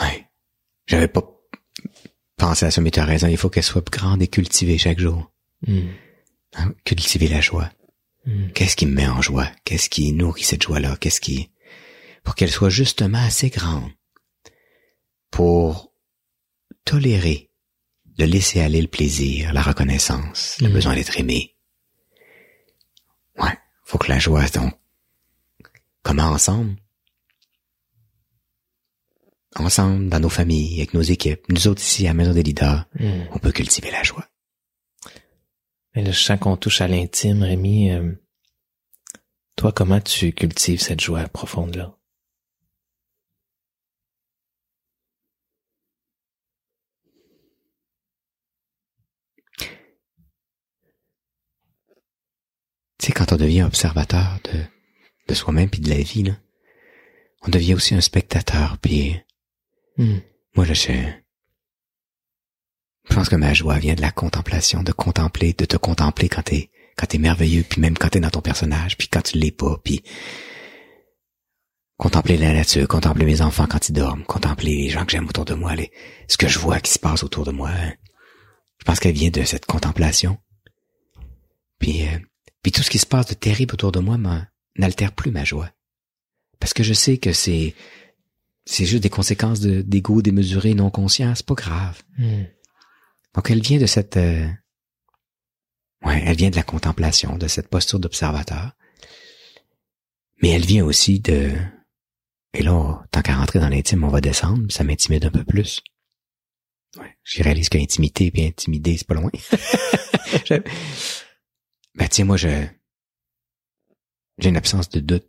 Ouais. 0.00 0.28
J'avais 0.86 1.08
pas 1.08 1.22
pensé 2.36 2.66
à 2.66 2.70
ça, 2.70 2.80
mais 2.80 2.90
tu 2.90 3.00
as 3.00 3.04
raison, 3.04 3.26
il 3.26 3.36
faut 3.36 3.50
qu'elle 3.50 3.62
soit 3.64 3.84
grande 3.90 4.22
et 4.22 4.28
cultivée 4.28 4.78
chaque 4.78 5.00
jour. 5.00 5.32
Hmm. 5.66 5.88
Hein, 6.54 6.72
Cultiver 6.84 7.28
la 7.28 7.40
joie. 7.40 7.70
Hmm. 8.24 8.48
Qu'est-ce 8.54 8.76
qui 8.76 8.86
me 8.86 8.94
met 8.94 9.08
en 9.08 9.20
joie? 9.22 9.50
Qu'est-ce 9.64 9.88
qui 9.90 10.12
nourrit 10.12 10.42
cette 10.44 10.62
joie-là? 10.62 10.96
Qu'est-ce 11.00 11.20
qui... 11.20 11.50
Pour 12.26 12.34
qu'elle 12.34 12.50
soit 12.50 12.68
justement 12.70 13.24
assez 13.24 13.48
grande 13.50 13.90
pour 15.30 15.92
tolérer, 16.84 17.50
de 18.18 18.24
laisser 18.24 18.60
aller 18.60 18.82
le 18.82 18.88
plaisir, 18.88 19.52
la 19.54 19.62
reconnaissance, 19.62 20.56
le 20.60 20.66
Mhm. 20.68 20.74
besoin 20.74 20.94
d'être 20.96 21.18
aimé. 21.18 21.56
Ouais, 23.38 23.56
faut 23.84 23.96
que 23.98 24.08
la 24.08 24.18
joie, 24.18 24.46
donc, 24.48 24.74
comment 26.02 26.24
ensemble? 26.24 26.76
Ensemble, 29.54 30.08
dans 30.10 30.20
nos 30.20 30.28
familles, 30.28 30.78
avec 30.80 30.94
nos 30.94 31.02
équipes, 31.02 31.42
nous 31.48 31.68
autres 31.68 31.80
ici 31.80 32.06
à 32.08 32.12
Maison 32.14 32.32
des 32.34 32.42
leaders, 32.42 32.86
Hmm. 32.98 33.22
on 33.32 33.38
peut 33.38 33.52
cultiver 33.52 33.90
la 33.90 34.02
joie. 34.02 34.28
Mais 35.94 36.02
là, 36.02 36.10
je 36.10 36.18
sens 36.20 36.38
qu'on 36.40 36.56
touche 36.58 36.80
à 36.82 36.88
l'intime, 36.88 37.42
Rémi. 37.42 37.90
Euh, 37.92 38.12
toi, 39.56 39.72
comment 39.72 40.00
tu 40.00 40.32
cultives 40.32 40.80
cette 40.80 41.00
joie 41.00 41.26
profonde-là? 41.28 41.96
Sais, 53.06 53.12
quand 53.12 53.32
on 53.32 53.36
devient 53.36 53.62
observateur 53.62 54.38
de, 54.44 54.60
de 55.28 55.34
soi-même 55.34 55.70
puis 55.70 55.80
de 55.80 55.90
la 55.90 55.98
vie, 56.00 56.22
là, 56.22 56.32
on 57.42 57.48
devient 57.48 57.74
aussi 57.74 57.94
un 57.94 58.00
spectateur. 58.00 58.78
Puis 58.78 59.16
Hmm. 59.98 60.18
moi, 60.54 60.66
là, 60.66 60.74
je, 60.74 60.92
je 63.08 63.14
pense 63.14 63.28
que 63.30 63.36
ma 63.36 63.54
joie 63.54 63.78
vient 63.78 63.94
de 63.94 64.02
la 64.02 64.10
contemplation, 64.10 64.82
de 64.82 64.92
contempler, 64.92 65.54
de 65.54 65.64
te 65.64 65.76
contempler 65.78 66.28
quand 66.28 66.42
t'es 66.42 66.70
quand 66.98 67.06
t'es 67.06 67.18
merveilleux, 67.18 67.62
puis 67.62 67.80
même 67.80 67.96
quand 67.96 68.08
t'es 68.08 68.20
dans 68.20 68.30
ton 68.30 68.40
personnage, 68.42 68.96
puis 68.96 69.08
quand 69.08 69.22
tu 69.22 69.36
l'es 69.38 69.50
pas, 69.50 69.78
puis 69.84 70.02
contempler 71.98 72.36
la 72.36 72.52
nature, 72.52 72.88
contempler 72.88 73.24
mes 73.24 73.40
enfants 73.42 73.66
quand 73.66 73.88
ils 73.88 73.92
dorment, 73.92 74.24
contempler 74.24 74.74
les 74.76 74.88
gens 74.90 75.04
que 75.04 75.12
j'aime 75.12 75.28
autour 75.28 75.44
de 75.44 75.54
moi, 75.54 75.74
les, 75.74 75.90
ce 76.28 76.36
que 76.36 76.48
je 76.48 76.58
vois 76.58 76.80
qui 76.80 76.90
se 76.92 76.98
passe 76.98 77.22
autour 77.22 77.44
de 77.44 77.52
moi. 77.52 77.70
hein. 77.70 77.94
Je 78.78 78.84
pense 78.84 79.00
qu'elle 79.00 79.14
vient 79.14 79.30
de 79.30 79.42
cette 79.44 79.66
contemplation. 79.66 80.38
Puis 81.78 82.06
euh, 82.06 82.18
puis 82.66 82.72
tout 82.72 82.82
ce 82.82 82.90
qui 82.90 82.98
se 82.98 83.06
passe 83.06 83.26
de 83.26 83.34
terrible 83.34 83.74
autour 83.74 83.92
de 83.92 84.00
moi 84.00 84.18
n'altère 84.76 85.12
plus 85.12 85.30
ma 85.30 85.44
joie. 85.44 85.70
Parce 86.58 86.74
que 86.74 86.82
je 86.82 86.94
sais 86.94 87.16
que 87.16 87.32
c'est 87.32 87.76
c'est 88.64 88.86
juste 88.86 89.04
des 89.04 89.08
conséquences 89.08 89.60
de 89.60 89.82
d'ego 89.82 90.20
démesuré 90.20 90.74
non 90.74 90.90
conscient, 90.90 91.32
c'est 91.36 91.46
pas 91.46 91.54
grave. 91.54 92.02
Hmm. 92.18 92.42
Donc 93.36 93.52
elle 93.52 93.62
vient 93.62 93.78
de 93.78 93.86
cette 93.86 94.16
euh, 94.16 94.44
ouais, 96.04 96.20
elle 96.26 96.36
vient 96.36 96.50
de 96.50 96.56
la 96.56 96.64
contemplation, 96.64 97.38
de 97.38 97.46
cette 97.46 97.68
posture 97.68 98.00
d'observateur. 98.00 98.72
Mais 100.42 100.48
elle 100.48 100.66
vient 100.66 100.84
aussi 100.84 101.20
de 101.20 101.52
et 102.52 102.64
là, 102.64 102.74
on- 102.74 102.98
tant 103.12 103.22
qu'à 103.22 103.36
rentrer 103.36 103.60
dans 103.60 103.68
l'intime, 103.68 104.02
on 104.02 104.08
va 104.08 104.20
descendre, 104.20 104.72
ça 104.72 104.82
m'intimide 104.82 105.24
un 105.24 105.30
peu 105.30 105.44
plus. 105.44 105.82
Ouais, 106.98 107.16
j'y 107.22 107.42
réalise 107.42 107.68
qu'intimité 107.68 108.32
et 108.34 108.48
intimider, 108.48 108.96
c'est 108.96 109.06
pas 109.06 109.14
loin. 109.14 109.30
Ben 111.96 112.08
tiens, 112.08 112.24
moi 112.24 112.36
je 112.36 112.66
j'ai 114.38 114.48
une 114.50 114.56
absence 114.56 114.88
de 114.90 115.00
doute 115.00 115.26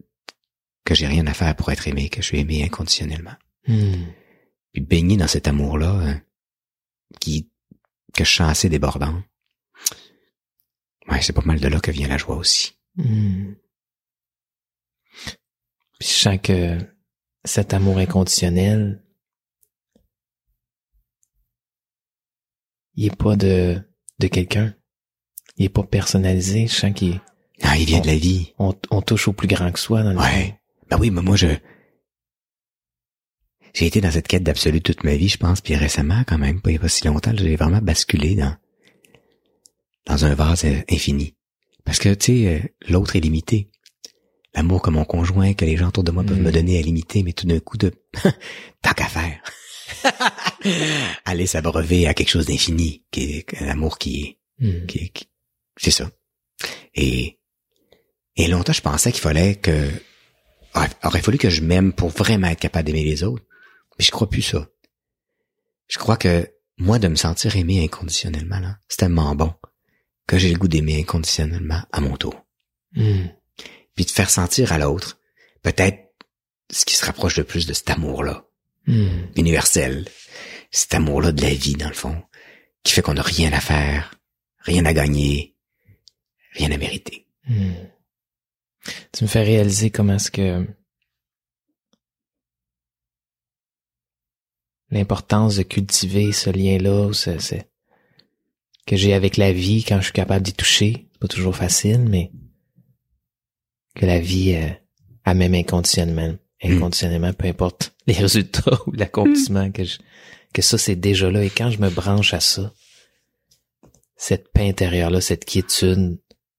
que 0.84 0.96
j'ai 0.96 1.08
rien 1.08 1.26
à 1.28 1.34
faire 1.34 1.56
pour 1.56 1.72
être 1.72 1.88
aimé, 1.88 2.10
que 2.10 2.22
je 2.22 2.28
suis 2.28 2.40
aimé 2.40 2.64
inconditionnellement. 2.64 3.36
Hmm. 3.68 4.06
Puis 4.74 4.82
baigner 4.82 5.18
dans 5.18 5.28
cet 5.28 5.48
amour-là, 5.48 5.92
hein, 5.92 6.22
qui 7.20 7.50
que 8.14 8.24
je 8.24 8.34
sens 8.34 8.50
assez 8.50 8.70
débordant. 8.70 9.22
Ouais, 11.08 11.22
c'est 11.22 11.34
pas 11.34 11.42
mal 11.44 11.60
de 11.60 11.68
là 11.68 11.80
que 11.80 11.92
vient 11.92 12.08
la 12.08 12.18
joie 12.18 12.36
aussi. 12.36 12.78
Hmm. 12.96 13.54
Puis 16.00 16.10
je 16.10 16.14
sens 16.14 16.40
que 16.42 16.78
cet 17.44 17.74
amour 17.74 17.98
inconditionnel, 17.98 19.04
il 22.96 23.06
est 23.06 23.16
pas 23.16 23.36
de, 23.36 23.82
de 24.20 24.28
quelqu'un. 24.28 24.76
Il 25.58 25.66
est 25.66 25.70
pas 25.70 25.84
personnalisé. 25.84 26.68
Je 26.68 26.74
sens 26.74 26.94
qu'il 26.94 27.20
Ah, 27.64 27.78
il 27.78 27.86
vient 27.86 28.00
de 28.00 28.08
la 28.08 28.16
vie. 28.18 28.54
on, 28.60 28.74
on 28.92 29.02
touche 29.02 29.28
au 29.28 29.34
plus 29.34 29.48
grand 29.48 29.72
que 29.72 29.80
soi 29.80 30.04
dans 30.04 30.12
le. 30.12 30.18
Ouais. 30.20 30.56
Ben 30.90 30.98
oui, 31.00 31.10
mais 31.12 31.22
moi, 31.22 31.36
je... 31.36 31.48
J'ai 33.74 33.86
été 33.86 34.02
dans 34.02 34.12
cette 34.12 34.28
quête 34.28 34.44
d'absolu 34.44 34.82
toute 34.82 35.04
ma 35.04 35.16
vie, 35.16 35.28
je 35.28 35.38
pense, 35.38 35.62
puis 35.62 35.76
récemment, 35.76 36.24
quand 36.26 36.38
même, 36.40 36.62
pas 36.62 36.72
il 36.72 36.74
y 36.74 36.78
a 36.78 36.80
pas 36.80 36.90
si 36.90 37.06
longtemps, 37.06 37.34
j'ai 37.36 37.56
vraiment 37.56 37.82
basculé 37.82 38.36
dans 38.36 38.56
dans 40.06 40.24
un 40.26 40.36
vase 40.36 40.64
euh, 40.66 40.82
infini. 40.90 41.36
Parce 41.84 42.00
que, 42.00 42.14
tu 42.14 42.26
sais, 42.46 42.48
euh, 42.48 42.60
l'autre 42.90 43.16
est 43.18 43.20
limité. 43.20 43.70
L'amour 44.56 44.82
que 44.82 44.90
mon 44.90 45.04
conjoint, 45.06 45.54
que 45.54 45.66
les 45.66 45.76
gens 45.78 45.90
autour 45.90 46.04
de 46.06 46.12
moi 46.12 46.24
peuvent 46.24 46.40
Mm. 46.40 46.44
me 46.44 46.52
donner 46.52 46.80
est 46.80 46.84
limité, 46.84 47.24
mais 47.24 47.34
tout 47.34 47.46
d'un 47.46 47.60
coup, 47.60 47.78
de 47.78 47.92
tant 48.82 48.94
qu'à 48.96 49.06
faire. 49.08 49.42
Aller 51.26 51.46
s'abreuver 51.46 52.08
à 52.08 52.14
quelque 52.14 52.30
chose 52.30 52.46
d'infini, 52.48 53.04
qui 53.12 53.24
est 53.40 53.62
l'amour 53.62 53.98
qui 54.00 54.22
est 54.60 54.86
qui- 54.88 55.10
qui- 55.12 55.28
c'est 55.78 55.92
ça. 55.92 56.10
Et, 56.96 57.40
et 58.36 58.48
longtemps, 58.48 58.74
je 58.74 58.82
pensais 58.82 59.12
qu'il 59.12 59.22
fallait 59.22 59.56
que, 59.56 59.90
aurait, 60.76 60.90
aurait 61.04 61.22
fallu 61.22 61.38
que 61.38 61.50
je 61.50 61.62
m'aime 61.62 61.94
pour 61.94 62.10
vraiment 62.10 62.48
être 62.48 62.60
capable 62.60 62.86
d'aimer 62.86 63.04
les 63.04 63.24
autres. 63.24 63.46
Mais 63.98 64.06
je 64.06 64.12
crois 64.12 64.30
plus 64.30 64.42
ça. 64.42 64.68
Je 65.88 65.98
crois 65.98 66.18
que, 66.18 66.52
moi, 66.78 67.00
de 67.00 67.08
me 67.08 67.16
sentir 67.16 67.56
aimé 67.56 67.84
inconditionnellement, 67.84 68.60
là, 68.60 68.78
c'est 68.88 68.98
tellement 68.98 69.34
bon 69.36 69.54
que 70.28 70.38
j'ai 70.38 70.52
le 70.52 70.60
goût 70.60 70.68
d'aimer 70.68 71.00
inconditionnellement 71.00 71.82
à 71.92 72.02
mon 72.02 72.18
tour. 72.18 72.46
Hmm. 72.94 73.28
Puis 73.96 74.06
de 74.06 74.12
faire 74.12 74.30
sentir 74.30 74.72
à 74.74 74.78
l'autre, 74.78 75.20
peut-être, 75.64 76.00
ce 76.72 76.86
qui 76.86 76.96
se 76.96 77.06
rapproche 77.06 77.38
le 77.38 77.46
plus 77.46 77.66
de 77.66 77.74
cet 77.74 77.90
amour-là, 77.90 78.44
Hmm. 78.88 79.28
universel. 79.36 80.06
Cet 80.72 80.94
amour-là 80.94 81.34
de 81.34 81.42
la 81.42 81.54
vie, 81.54 81.76
dans 81.76 81.90
le 81.90 81.94
fond, 81.94 82.24
qui 82.84 82.94
fait 82.94 83.02
qu'on 83.02 83.16
n'a 83.16 83.22
rien 83.22 83.52
à 83.52 83.60
faire, 83.60 84.16
rien 84.60 84.86
à 84.86 84.94
gagner, 84.94 85.57
rien 86.58 86.72
à 86.72 86.78
mériter. 86.78 87.26
Hmm. 87.48 87.72
Tu 89.14 89.24
me 89.24 89.28
fais 89.30 89.44
réaliser 89.44 89.90
comment 89.92 90.16
est-ce 90.16 90.32
que 90.32 90.66
l'importance 94.90 95.58
de 95.58 95.64
cultiver 95.64 96.32
ce 96.32 96.50
lien-là, 96.50 97.08
ou 97.08 97.14
ce, 97.14 97.38
ce- 97.40 97.56
que 98.86 98.96
j'ai 98.96 99.14
avec 99.14 99.36
la 99.38 99.52
vie 99.52 99.84
quand 99.84 99.98
je 99.98 100.06
suis 100.06 100.14
capable 100.14 100.46
d'y 100.46 100.54
toucher. 100.54 101.08
C'est 101.12 101.20
pas 101.20 101.28
toujours 101.28 101.56
facile, 101.56 102.06
mais 102.08 102.32
que 103.96 104.06
la 104.06 104.20
vie, 104.20 104.56
euh, 104.56 104.70
elle 105.26 105.38
m'aime 105.38 105.56
inconditionnellement. 105.56 106.38
Inconditionnellement, 106.64 107.34
peu 107.34 107.48
importe 107.48 107.94
les 108.08 108.14
résultats 108.14 108.80
ou 108.88 108.92
l'accomplissement 108.94 109.72
que 109.72 109.84
je, 109.84 109.98
que 110.54 110.62
ça 110.62 110.78
c'est 110.78 110.96
déjà 110.96 111.30
là. 111.30 111.44
Et 111.44 111.50
quand 111.50 111.70
je 111.70 111.80
me 111.80 111.90
branche 111.90 112.34
à 112.34 112.40
ça, 112.40 112.74
cette 114.16 114.52
paix 114.54 114.70
intérieure-là, 114.70 115.20
cette 115.22 115.44
quiétude 115.46 116.18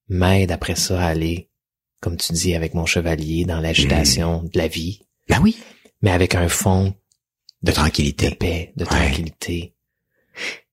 m'aide 0.08 0.50
après 0.52 0.76
ça 0.76 1.00
à 1.02 1.06
aller, 1.08 1.50
comme 2.00 2.16
tu 2.16 2.32
dis, 2.32 2.54
avec 2.54 2.74
mon 2.74 2.86
chevalier 2.86 3.44
dans 3.44 3.60
l'agitation 3.60 4.42
de 4.52 4.58
la 4.58 4.68
vie, 4.68 5.02
Ben 5.28 5.40
oui, 5.42 5.56
mais 6.02 6.10
avec 6.10 6.34
un 6.34 6.48
fond 6.48 6.94
de 7.62 7.70
de 7.70 7.72
tranquillité. 7.72 8.30
paix, 8.30 8.72
de 8.76 8.84
Ouais. 8.84 8.88
tranquillité. 8.90 9.74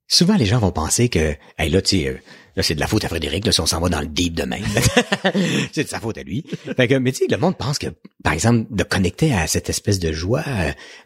Souvent, 0.08 0.36
les 0.36 0.45
gens 0.45 0.60
vont 0.60 0.71
penser 0.71 1.10
que, 1.10 1.36
hey, 1.58 1.69
là, 1.71 1.82
tu 1.82 1.98
sais, 2.02 2.08
euh, 2.10 2.17
là, 2.56 2.62
c'est 2.62 2.76
de 2.76 2.80
la 2.80 2.86
faute 2.86 3.04
à 3.06 3.10
Frédéric, 3.10 3.43
là, 3.45 3.52
si 3.52 3.60
on 3.60 3.65
s'en 3.65 3.80
va 3.82 3.89
dans 3.89 4.02
le 4.02 4.06
deep 4.08 4.36
de 4.36 4.43
même. 4.43 4.63
c'est 5.74 5.84
de 5.86 5.89
sa 5.89 6.00
faute 6.00 6.19
à 6.19 6.24
lui. 6.24 6.45
Fait 6.78 6.88
que, 6.88 6.93
mais 6.95 7.12
tu 7.12 7.26
sais, 7.26 7.26
le 7.28 7.38
monde 7.38 7.58
pense 7.58 7.80
que, 7.80 7.88
par 8.24 8.34
exemple, 8.34 8.67
de 8.69 8.84
connecter 8.84 9.34
à 9.34 9.48
cette 9.48 9.67
espèce 9.67 9.98
de 9.98 10.12
joie 10.12 10.43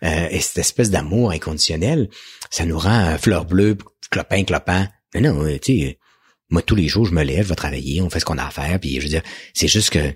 euh, 0.03 0.27
et 0.29 0.41
cette 0.41 0.57
espèce 0.57 0.91
d'amour 0.91 1.31
inconditionnel, 1.31 2.09
ça 2.51 2.65
nous 2.65 2.77
rend 2.77 3.17
fleur 3.17 3.45
bleue, 3.45 3.77
clopin, 4.11 4.43
clopin. 4.43 4.89
Mais 5.13 5.21
non, 5.21 5.41
euh, 5.45 5.57
tu 5.59 5.79
sais, 5.79 5.98
moi, 6.49 6.61
tous 6.61 6.75
les 6.75 6.87
jours, 6.87 7.05
je 7.05 7.13
me 7.13 7.23
lève, 7.23 7.43
je 7.43 7.49
vais 7.49 7.55
travailler, 7.55 8.01
on 8.01 8.09
fait 8.09 8.19
ce 8.19 8.25
qu'on 8.25 8.37
a 8.37 8.45
à 8.45 8.49
faire, 8.51 8.79
puis 8.79 8.95
je 8.95 9.01
veux 9.01 9.09
dire, 9.09 9.23
c'est 9.53 9.67
juste 9.67 9.91
que 9.91 10.13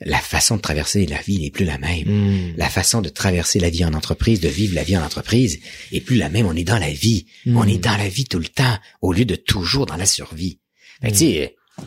la 0.00 0.18
façon 0.18 0.56
de 0.56 0.60
traverser 0.60 1.06
la 1.06 1.20
vie 1.22 1.38
n'est 1.38 1.50
plus 1.50 1.64
la 1.64 1.78
même. 1.78 2.04
Hmm. 2.06 2.52
La 2.56 2.68
façon 2.68 3.00
de 3.00 3.08
traverser 3.08 3.58
la 3.60 3.70
vie 3.70 3.84
en 3.84 3.94
entreprise, 3.94 4.40
de 4.40 4.48
vivre 4.48 4.74
la 4.74 4.84
vie 4.84 4.96
en 4.96 5.02
entreprise, 5.02 5.58
est 5.90 6.02
plus 6.02 6.16
la 6.16 6.28
même. 6.28 6.46
On 6.46 6.54
est 6.54 6.64
dans 6.64 6.78
la 6.78 6.90
vie. 6.90 7.26
Mm. 7.46 7.56
On 7.56 7.64
est 7.66 7.78
dans 7.78 7.96
la 7.96 8.08
vie 8.08 8.26
tout 8.26 8.38
le 8.38 8.48
temps, 8.48 8.76
au 9.00 9.14
lieu 9.14 9.24
de 9.24 9.36
toujours 9.36 9.86
dans 9.86 9.96
la 9.96 10.04
survie. 10.04 10.60
Fait 11.00 11.08
que, 11.08 11.14
Mm. 11.14 11.18
tu 11.18 11.18
sais, 11.18 11.56
euh, 11.80 11.84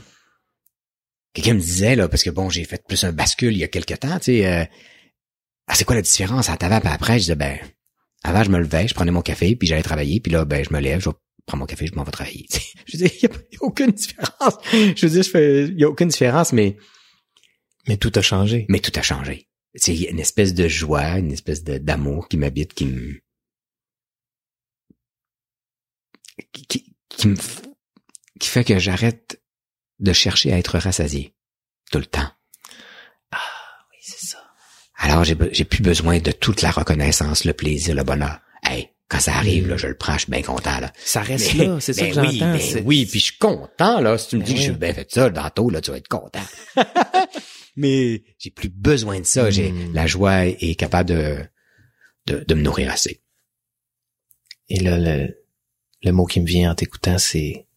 quelqu'un 1.34 1.53
me 1.53 1.60
disait, 1.60 1.95
là, 1.95 2.08
parce 2.08 2.23
que 2.23 2.32
bon, 2.32 2.49
j'ai 2.49 2.63
fait 2.63 2.84
plus 2.88 3.03
un 3.03 3.12
bascule 3.12 3.53
il 3.53 3.60
y 3.60 3.63
a 3.63 3.67
quelque 3.67 3.93
temps, 3.93 4.17
tu 4.17 4.25
sais, 4.25 4.47
euh, 4.47 4.65
ah, 5.67 5.75
c'est 5.75 5.84
quoi 5.84 5.95
la 5.95 6.01
différence 6.01 6.49
entre 6.49 6.65
avant 6.65 6.79
et 6.79 6.91
après? 6.91 7.13
Je 7.13 7.25
disais, 7.25 7.36
ben, 7.36 7.60
avant, 8.23 8.43
je 8.43 8.49
me 8.49 8.58
levais, 8.58 8.88
je 8.88 8.95
prenais 8.95 9.12
mon 9.12 9.21
café, 9.21 9.55
puis 9.55 9.67
j'allais 9.67 9.84
travailler, 9.84 10.19
puis 10.19 10.32
là, 10.32 10.45
ben, 10.45 10.65
je 10.67 10.73
me 10.73 10.79
lève, 10.79 10.99
je 10.99 11.10
prends 11.50 11.58
mon 11.58 11.66
café, 11.66 11.88
je 11.88 11.96
m'en 11.96 12.04
vais 12.04 12.12
travailler. 12.12 12.46
Je 12.86 12.98
veux 12.98 13.08
dire, 13.08 13.12
il 13.22 13.24
y, 13.24 13.58
a 13.58 13.64
aucune 13.64 13.92
différence. 13.92 14.54
Je 14.72 15.06
veux 15.06 15.12
dire, 15.12 15.24
je 15.24 15.30
fais, 15.30 15.64
il 15.66 15.80
y 15.80 15.84
a 15.84 15.90
aucune 15.90 16.10
différence, 16.10 16.54
mais 16.54 16.78
Mais 17.88 17.98
tout 17.98 18.12
a 18.16 18.22
changé. 18.22 18.66
mais 18.70 18.80
tout 18.80 18.92
a 18.96 19.02
changé. 19.02 19.48
C'est 19.76 19.96
une 19.96 20.20
espèce 20.20 20.54
de 20.54 20.68
joie, 20.68 21.18
une 21.18 21.32
espèce 21.32 21.64
d'amour 21.64 22.28
qui 22.28 22.38
m'habite, 22.38 22.74
qui 22.74 22.86
me 22.86 23.22
qui, 26.52 26.66
qui, 26.66 26.96
qui 27.10 27.28
me 27.28 27.36
qui 28.40 28.48
fait 28.48 28.64
que 28.64 28.80
j'arrête 28.80 29.42
de 30.00 30.14
chercher 30.14 30.54
à 30.54 30.58
être 30.58 30.78
rassasié 30.80 31.34
tout 31.92 32.00
le 32.00 32.06
temps. 32.06 32.32
Oui, 33.34 33.98
c'est 34.02 34.26
ça. 34.26 34.52
Alors 34.96 35.24
j'ai 35.24 35.36
plus 35.36 35.82
besoin 35.82 36.20
de 36.20 36.32
toute 36.32 36.62
la 36.62 36.72
reconnaissance, 36.72 37.44
le 37.44 37.54
plaisir, 37.54 37.96
le 37.96 38.04
bonheur. 38.04 38.40
Hey, 38.64 38.90
quand 39.10 39.19
ça 39.19 39.34
arrive, 39.36 39.67
là, 39.67 39.76
je 39.76 39.88
le 39.88 39.95
prends, 39.98 40.13
je 40.13 40.19
suis 40.19 40.32
bien 40.32 40.41
content 40.43 40.80
là. 40.80 40.93
Ça 41.04 41.22
reste 41.22 41.56
Mais- 41.56 41.65
là, 41.65 41.80
c'est 41.80 41.93
ça 41.93 42.08
que 42.08 42.19
oui, 42.19 42.38
j'entends. 42.38 42.54
ben 42.54 42.84
oui, 42.86 43.06
puis 43.06 43.19
je 43.19 43.26
suis 43.26 43.38
content 43.38 44.00
là. 44.00 44.17
Si 44.17 44.30
tu 44.30 44.36
me 44.38 44.41
Ben 44.41 44.45
dis 44.48 44.54
que 44.54 44.60
je 44.60 44.65
oui. 44.65 44.69
suis 44.72 44.80
bien 44.80 44.93
fait 44.93 45.12
ça, 45.12 45.30
tantôt 45.32 45.69
là, 45.69 45.82
tu 45.82 45.91
vas 45.91 45.98
être 45.98 46.08
content. 46.08 46.39
Mais 47.76 48.24
j'ai 48.38 48.50
plus 48.52 48.69
besoin 48.69 49.19
de 49.19 49.26
ça. 49.26 49.50
J'ai 49.50 49.72
Mm. 49.72 49.93
la 49.93 50.06
joie 50.08 50.45
est 50.45 50.76
capable 50.76 51.10
de, 51.10 51.38
de 52.28 52.43
de 52.48 52.54
me 52.56 52.62
nourrir 52.62 52.91
assez. 52.91 53.22
Et 54.69 54.80
là, 54.80 54.98
le, 54.98 55.36
le 56.04 56.12
mot 56.12 56.26
qui 56.26 56.39
me 56.41 56.45
vient 56.45 56.72
en 56.72 56.76
t'écoutant, 56.76 57.17
c'est 57.17 57.67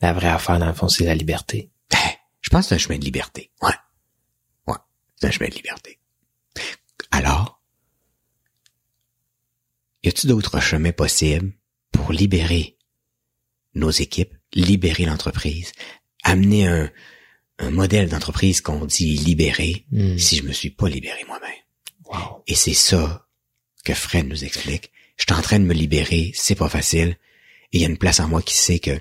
la 0.00 0.12
vraie 0.12 0.28
affaire, 0.28 0.58
dans 0.58 0.66
le 0.66 0.72
fond, 0.74 0.88
c'est 0.88 1.04
la 1.04 1.14
liberté. 1.14 1.70
Ben, 1.90 1.98
je 2.40 2.48
pense 2.50 2.64
que 2.64 2.68
c'est 2.70 2.74
un 2.76 2.78
chemin 2.78 2.98
de 2.98 3.04
liberté. 3.04 3.50
Ouais, 3.62 3.70
ouais, 4.68 4.76
c'est 5.16 5.26
un 5.26 5.30
chemin 5.30 5.48
de 5.48 5.54
liberté. 5.54 5.98
Alors, 7.10 7.55
y 10.06 10.08
a-t-il 10.08 10.30
d'autres 10.30 10.60
chemins 10.60 10.92
possibles 10.92 11.52
pour 11.92 12.12
libérer 12.12 12.76
nos 13.74 13.90
équipes, 13.90 14.34
libérer 14.54 15.04
l'entreprise, 15.04 15.72
amener 16.22 16.66
un 16.66 16.90
un 17.58 17.70
modèle 17.70 18.08
d'entreprise 18.08 18.60
qu'on 18.60 18.84
dit 18.84 19.16
libéré 19.16 19.86
Hmm. 19.90 20.18
si 20.18 20.36
je 20.36 20.42
me 20.42 20.52
suis 20.52 20.70
pas 20.70 20.88
libéré 20.88 21.24
moi-même? 21.26 21.50
Wow. 22.04 22.42
Et 22.46 22.54
c'est 22.54 22.74
ça 22.74 23.26
que 23.84 23.94
Fred 23.94 24.28
nous 24.28 24.44
explique. 24.44 24.92
Je 25.16 25.24
suis 25.24 25.38
en 25.38 25.42
train 25.42 25.58
de 25.58 25.64
me 25.64 25.74
libérer, 25.74 26.32
c'est 26.34 26.54
pas 26.54 26.68
facile. 26.68 27.16
Et 27.72 27.78
il 27.78 27.80
y 27.80 27.84
a 27.84 27.88
une 27.88 27.98
place 27.98 28.20
en 28.20 28.28
moi 28.28 28.42
qui 28.42 28.54
sait 28.54 28.78
que 28.78 28.98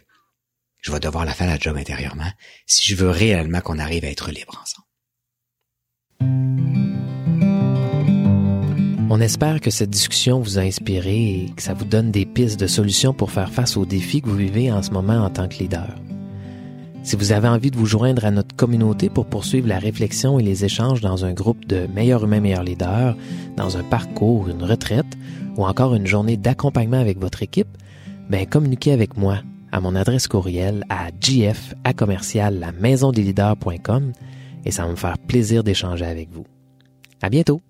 je 0.81 0.91
vais 0.91 0.99
devoir 0.99 1.25
la 1.25 1.33
faire 1.33 1.47
la 1.47 1.59
job 1.59 1.75
intérieurement 1.77 2.31
si 2.65 2.89
je 2.89 2.95
veux 2.95 3.09
réellement 3.09 3.61
qu'on 3.61 3.79
arrive 3.79 4.05
à 4.05 4.09
être 4.09 4.31
libre 4.31 4.61
ensemble. 4.61 4.85
On 9.07 9.21
espère 9.21 9.61
que 9.61 9.69
cette 9.69 9.91
discussion 9.91 10.39
vous 10.39 10.57
a 10.57 10.63
inspiré 10.63 11.15
et 11.15 11.53
que 11.55 11.61
ça 11.61 11.75
vous 11.75 11.85
donne 11.85 12.09
des 12.09 12.25
pistes 12.25 12.59
de 12.59 12.65
solutions 12.65 13.13
pour 13.13 13.29
faire 13.29 13.51
face 13.51 13.77
aux 13.77 13.85
défis 13.85 14.21
que 14.21 14.27
vous 14.27 14.35
vivez 14.35 14.71
en 14.71 14.81
ce 14.81 14.89
moment 14.89 15.23
en 15.23 15.29
tant 15.29 15.47
que 15.47 15.59
leader. 15.59 15.93
Si 17.03 17.15
vous 17.15 17.31
avez 17.31 17.47
envie 17.47 17.69
de 17.69 17.77
vous 17.77 17.85
joindre 17.85 18.25
à 18.25 18.31
notre 18.31 18.55
communauté 18.55 19.09
pour 19.09 19.27
poursuivre 19.27 19.67
la 19.67 19.77
réflexion 19.77 20.39
et 20.39 20.43
les 20.43 20.65
échanges 20.65 21.01
dans 21.01 21.23
un 21.23 21.33
groupe 21.33 21.67
de 21.67 21.85
meilleurs 21.93 22.23
humains, 22.23 22.39
meilleurs 22.39 22.63
leaders, 22.63 23.15
dans 23.55 23.77
un 23.77 23.83
parcours, 23.83 24.49
une 24.49 24.63
retraite 24.63 25.05
ou 25.55 25.67
encore 25.67 25.93
une 25.93 26.07
journée 26.07 26.35
d'accompagnement 26.35 26.99
avec 26.99 27.19
votre 27.19 27.43
équipe, 27.43 27.77
ben 28.27 28.47
communiquez 28.47 28.91
avec 28.91 29.17
moi 29.17 29.37
à 29.71 29.81
mon 29.81 29.95
adresse 29.95 30.27
courriel 30.27 30.83
à 30.89 31.11
gf 31.11 31.75
à 31.83 31.93
commercial 31.93 32.59
la 32.59 32.71
maison 32.71 33.11
des 33.11 33.21
leaders.com 33.21 34.13
et 34.65 34.71
ça 34.71 34.83
va 34.83 34.89
me 34.89 34.95
faire 34.95 35.19
plaisir 35.19 35.63
d'échanger 35.63 36.05
avec 36.05 36.31
vous. 36.31 36.47
À 37.21 37.29
bientôt! 37.29 37.61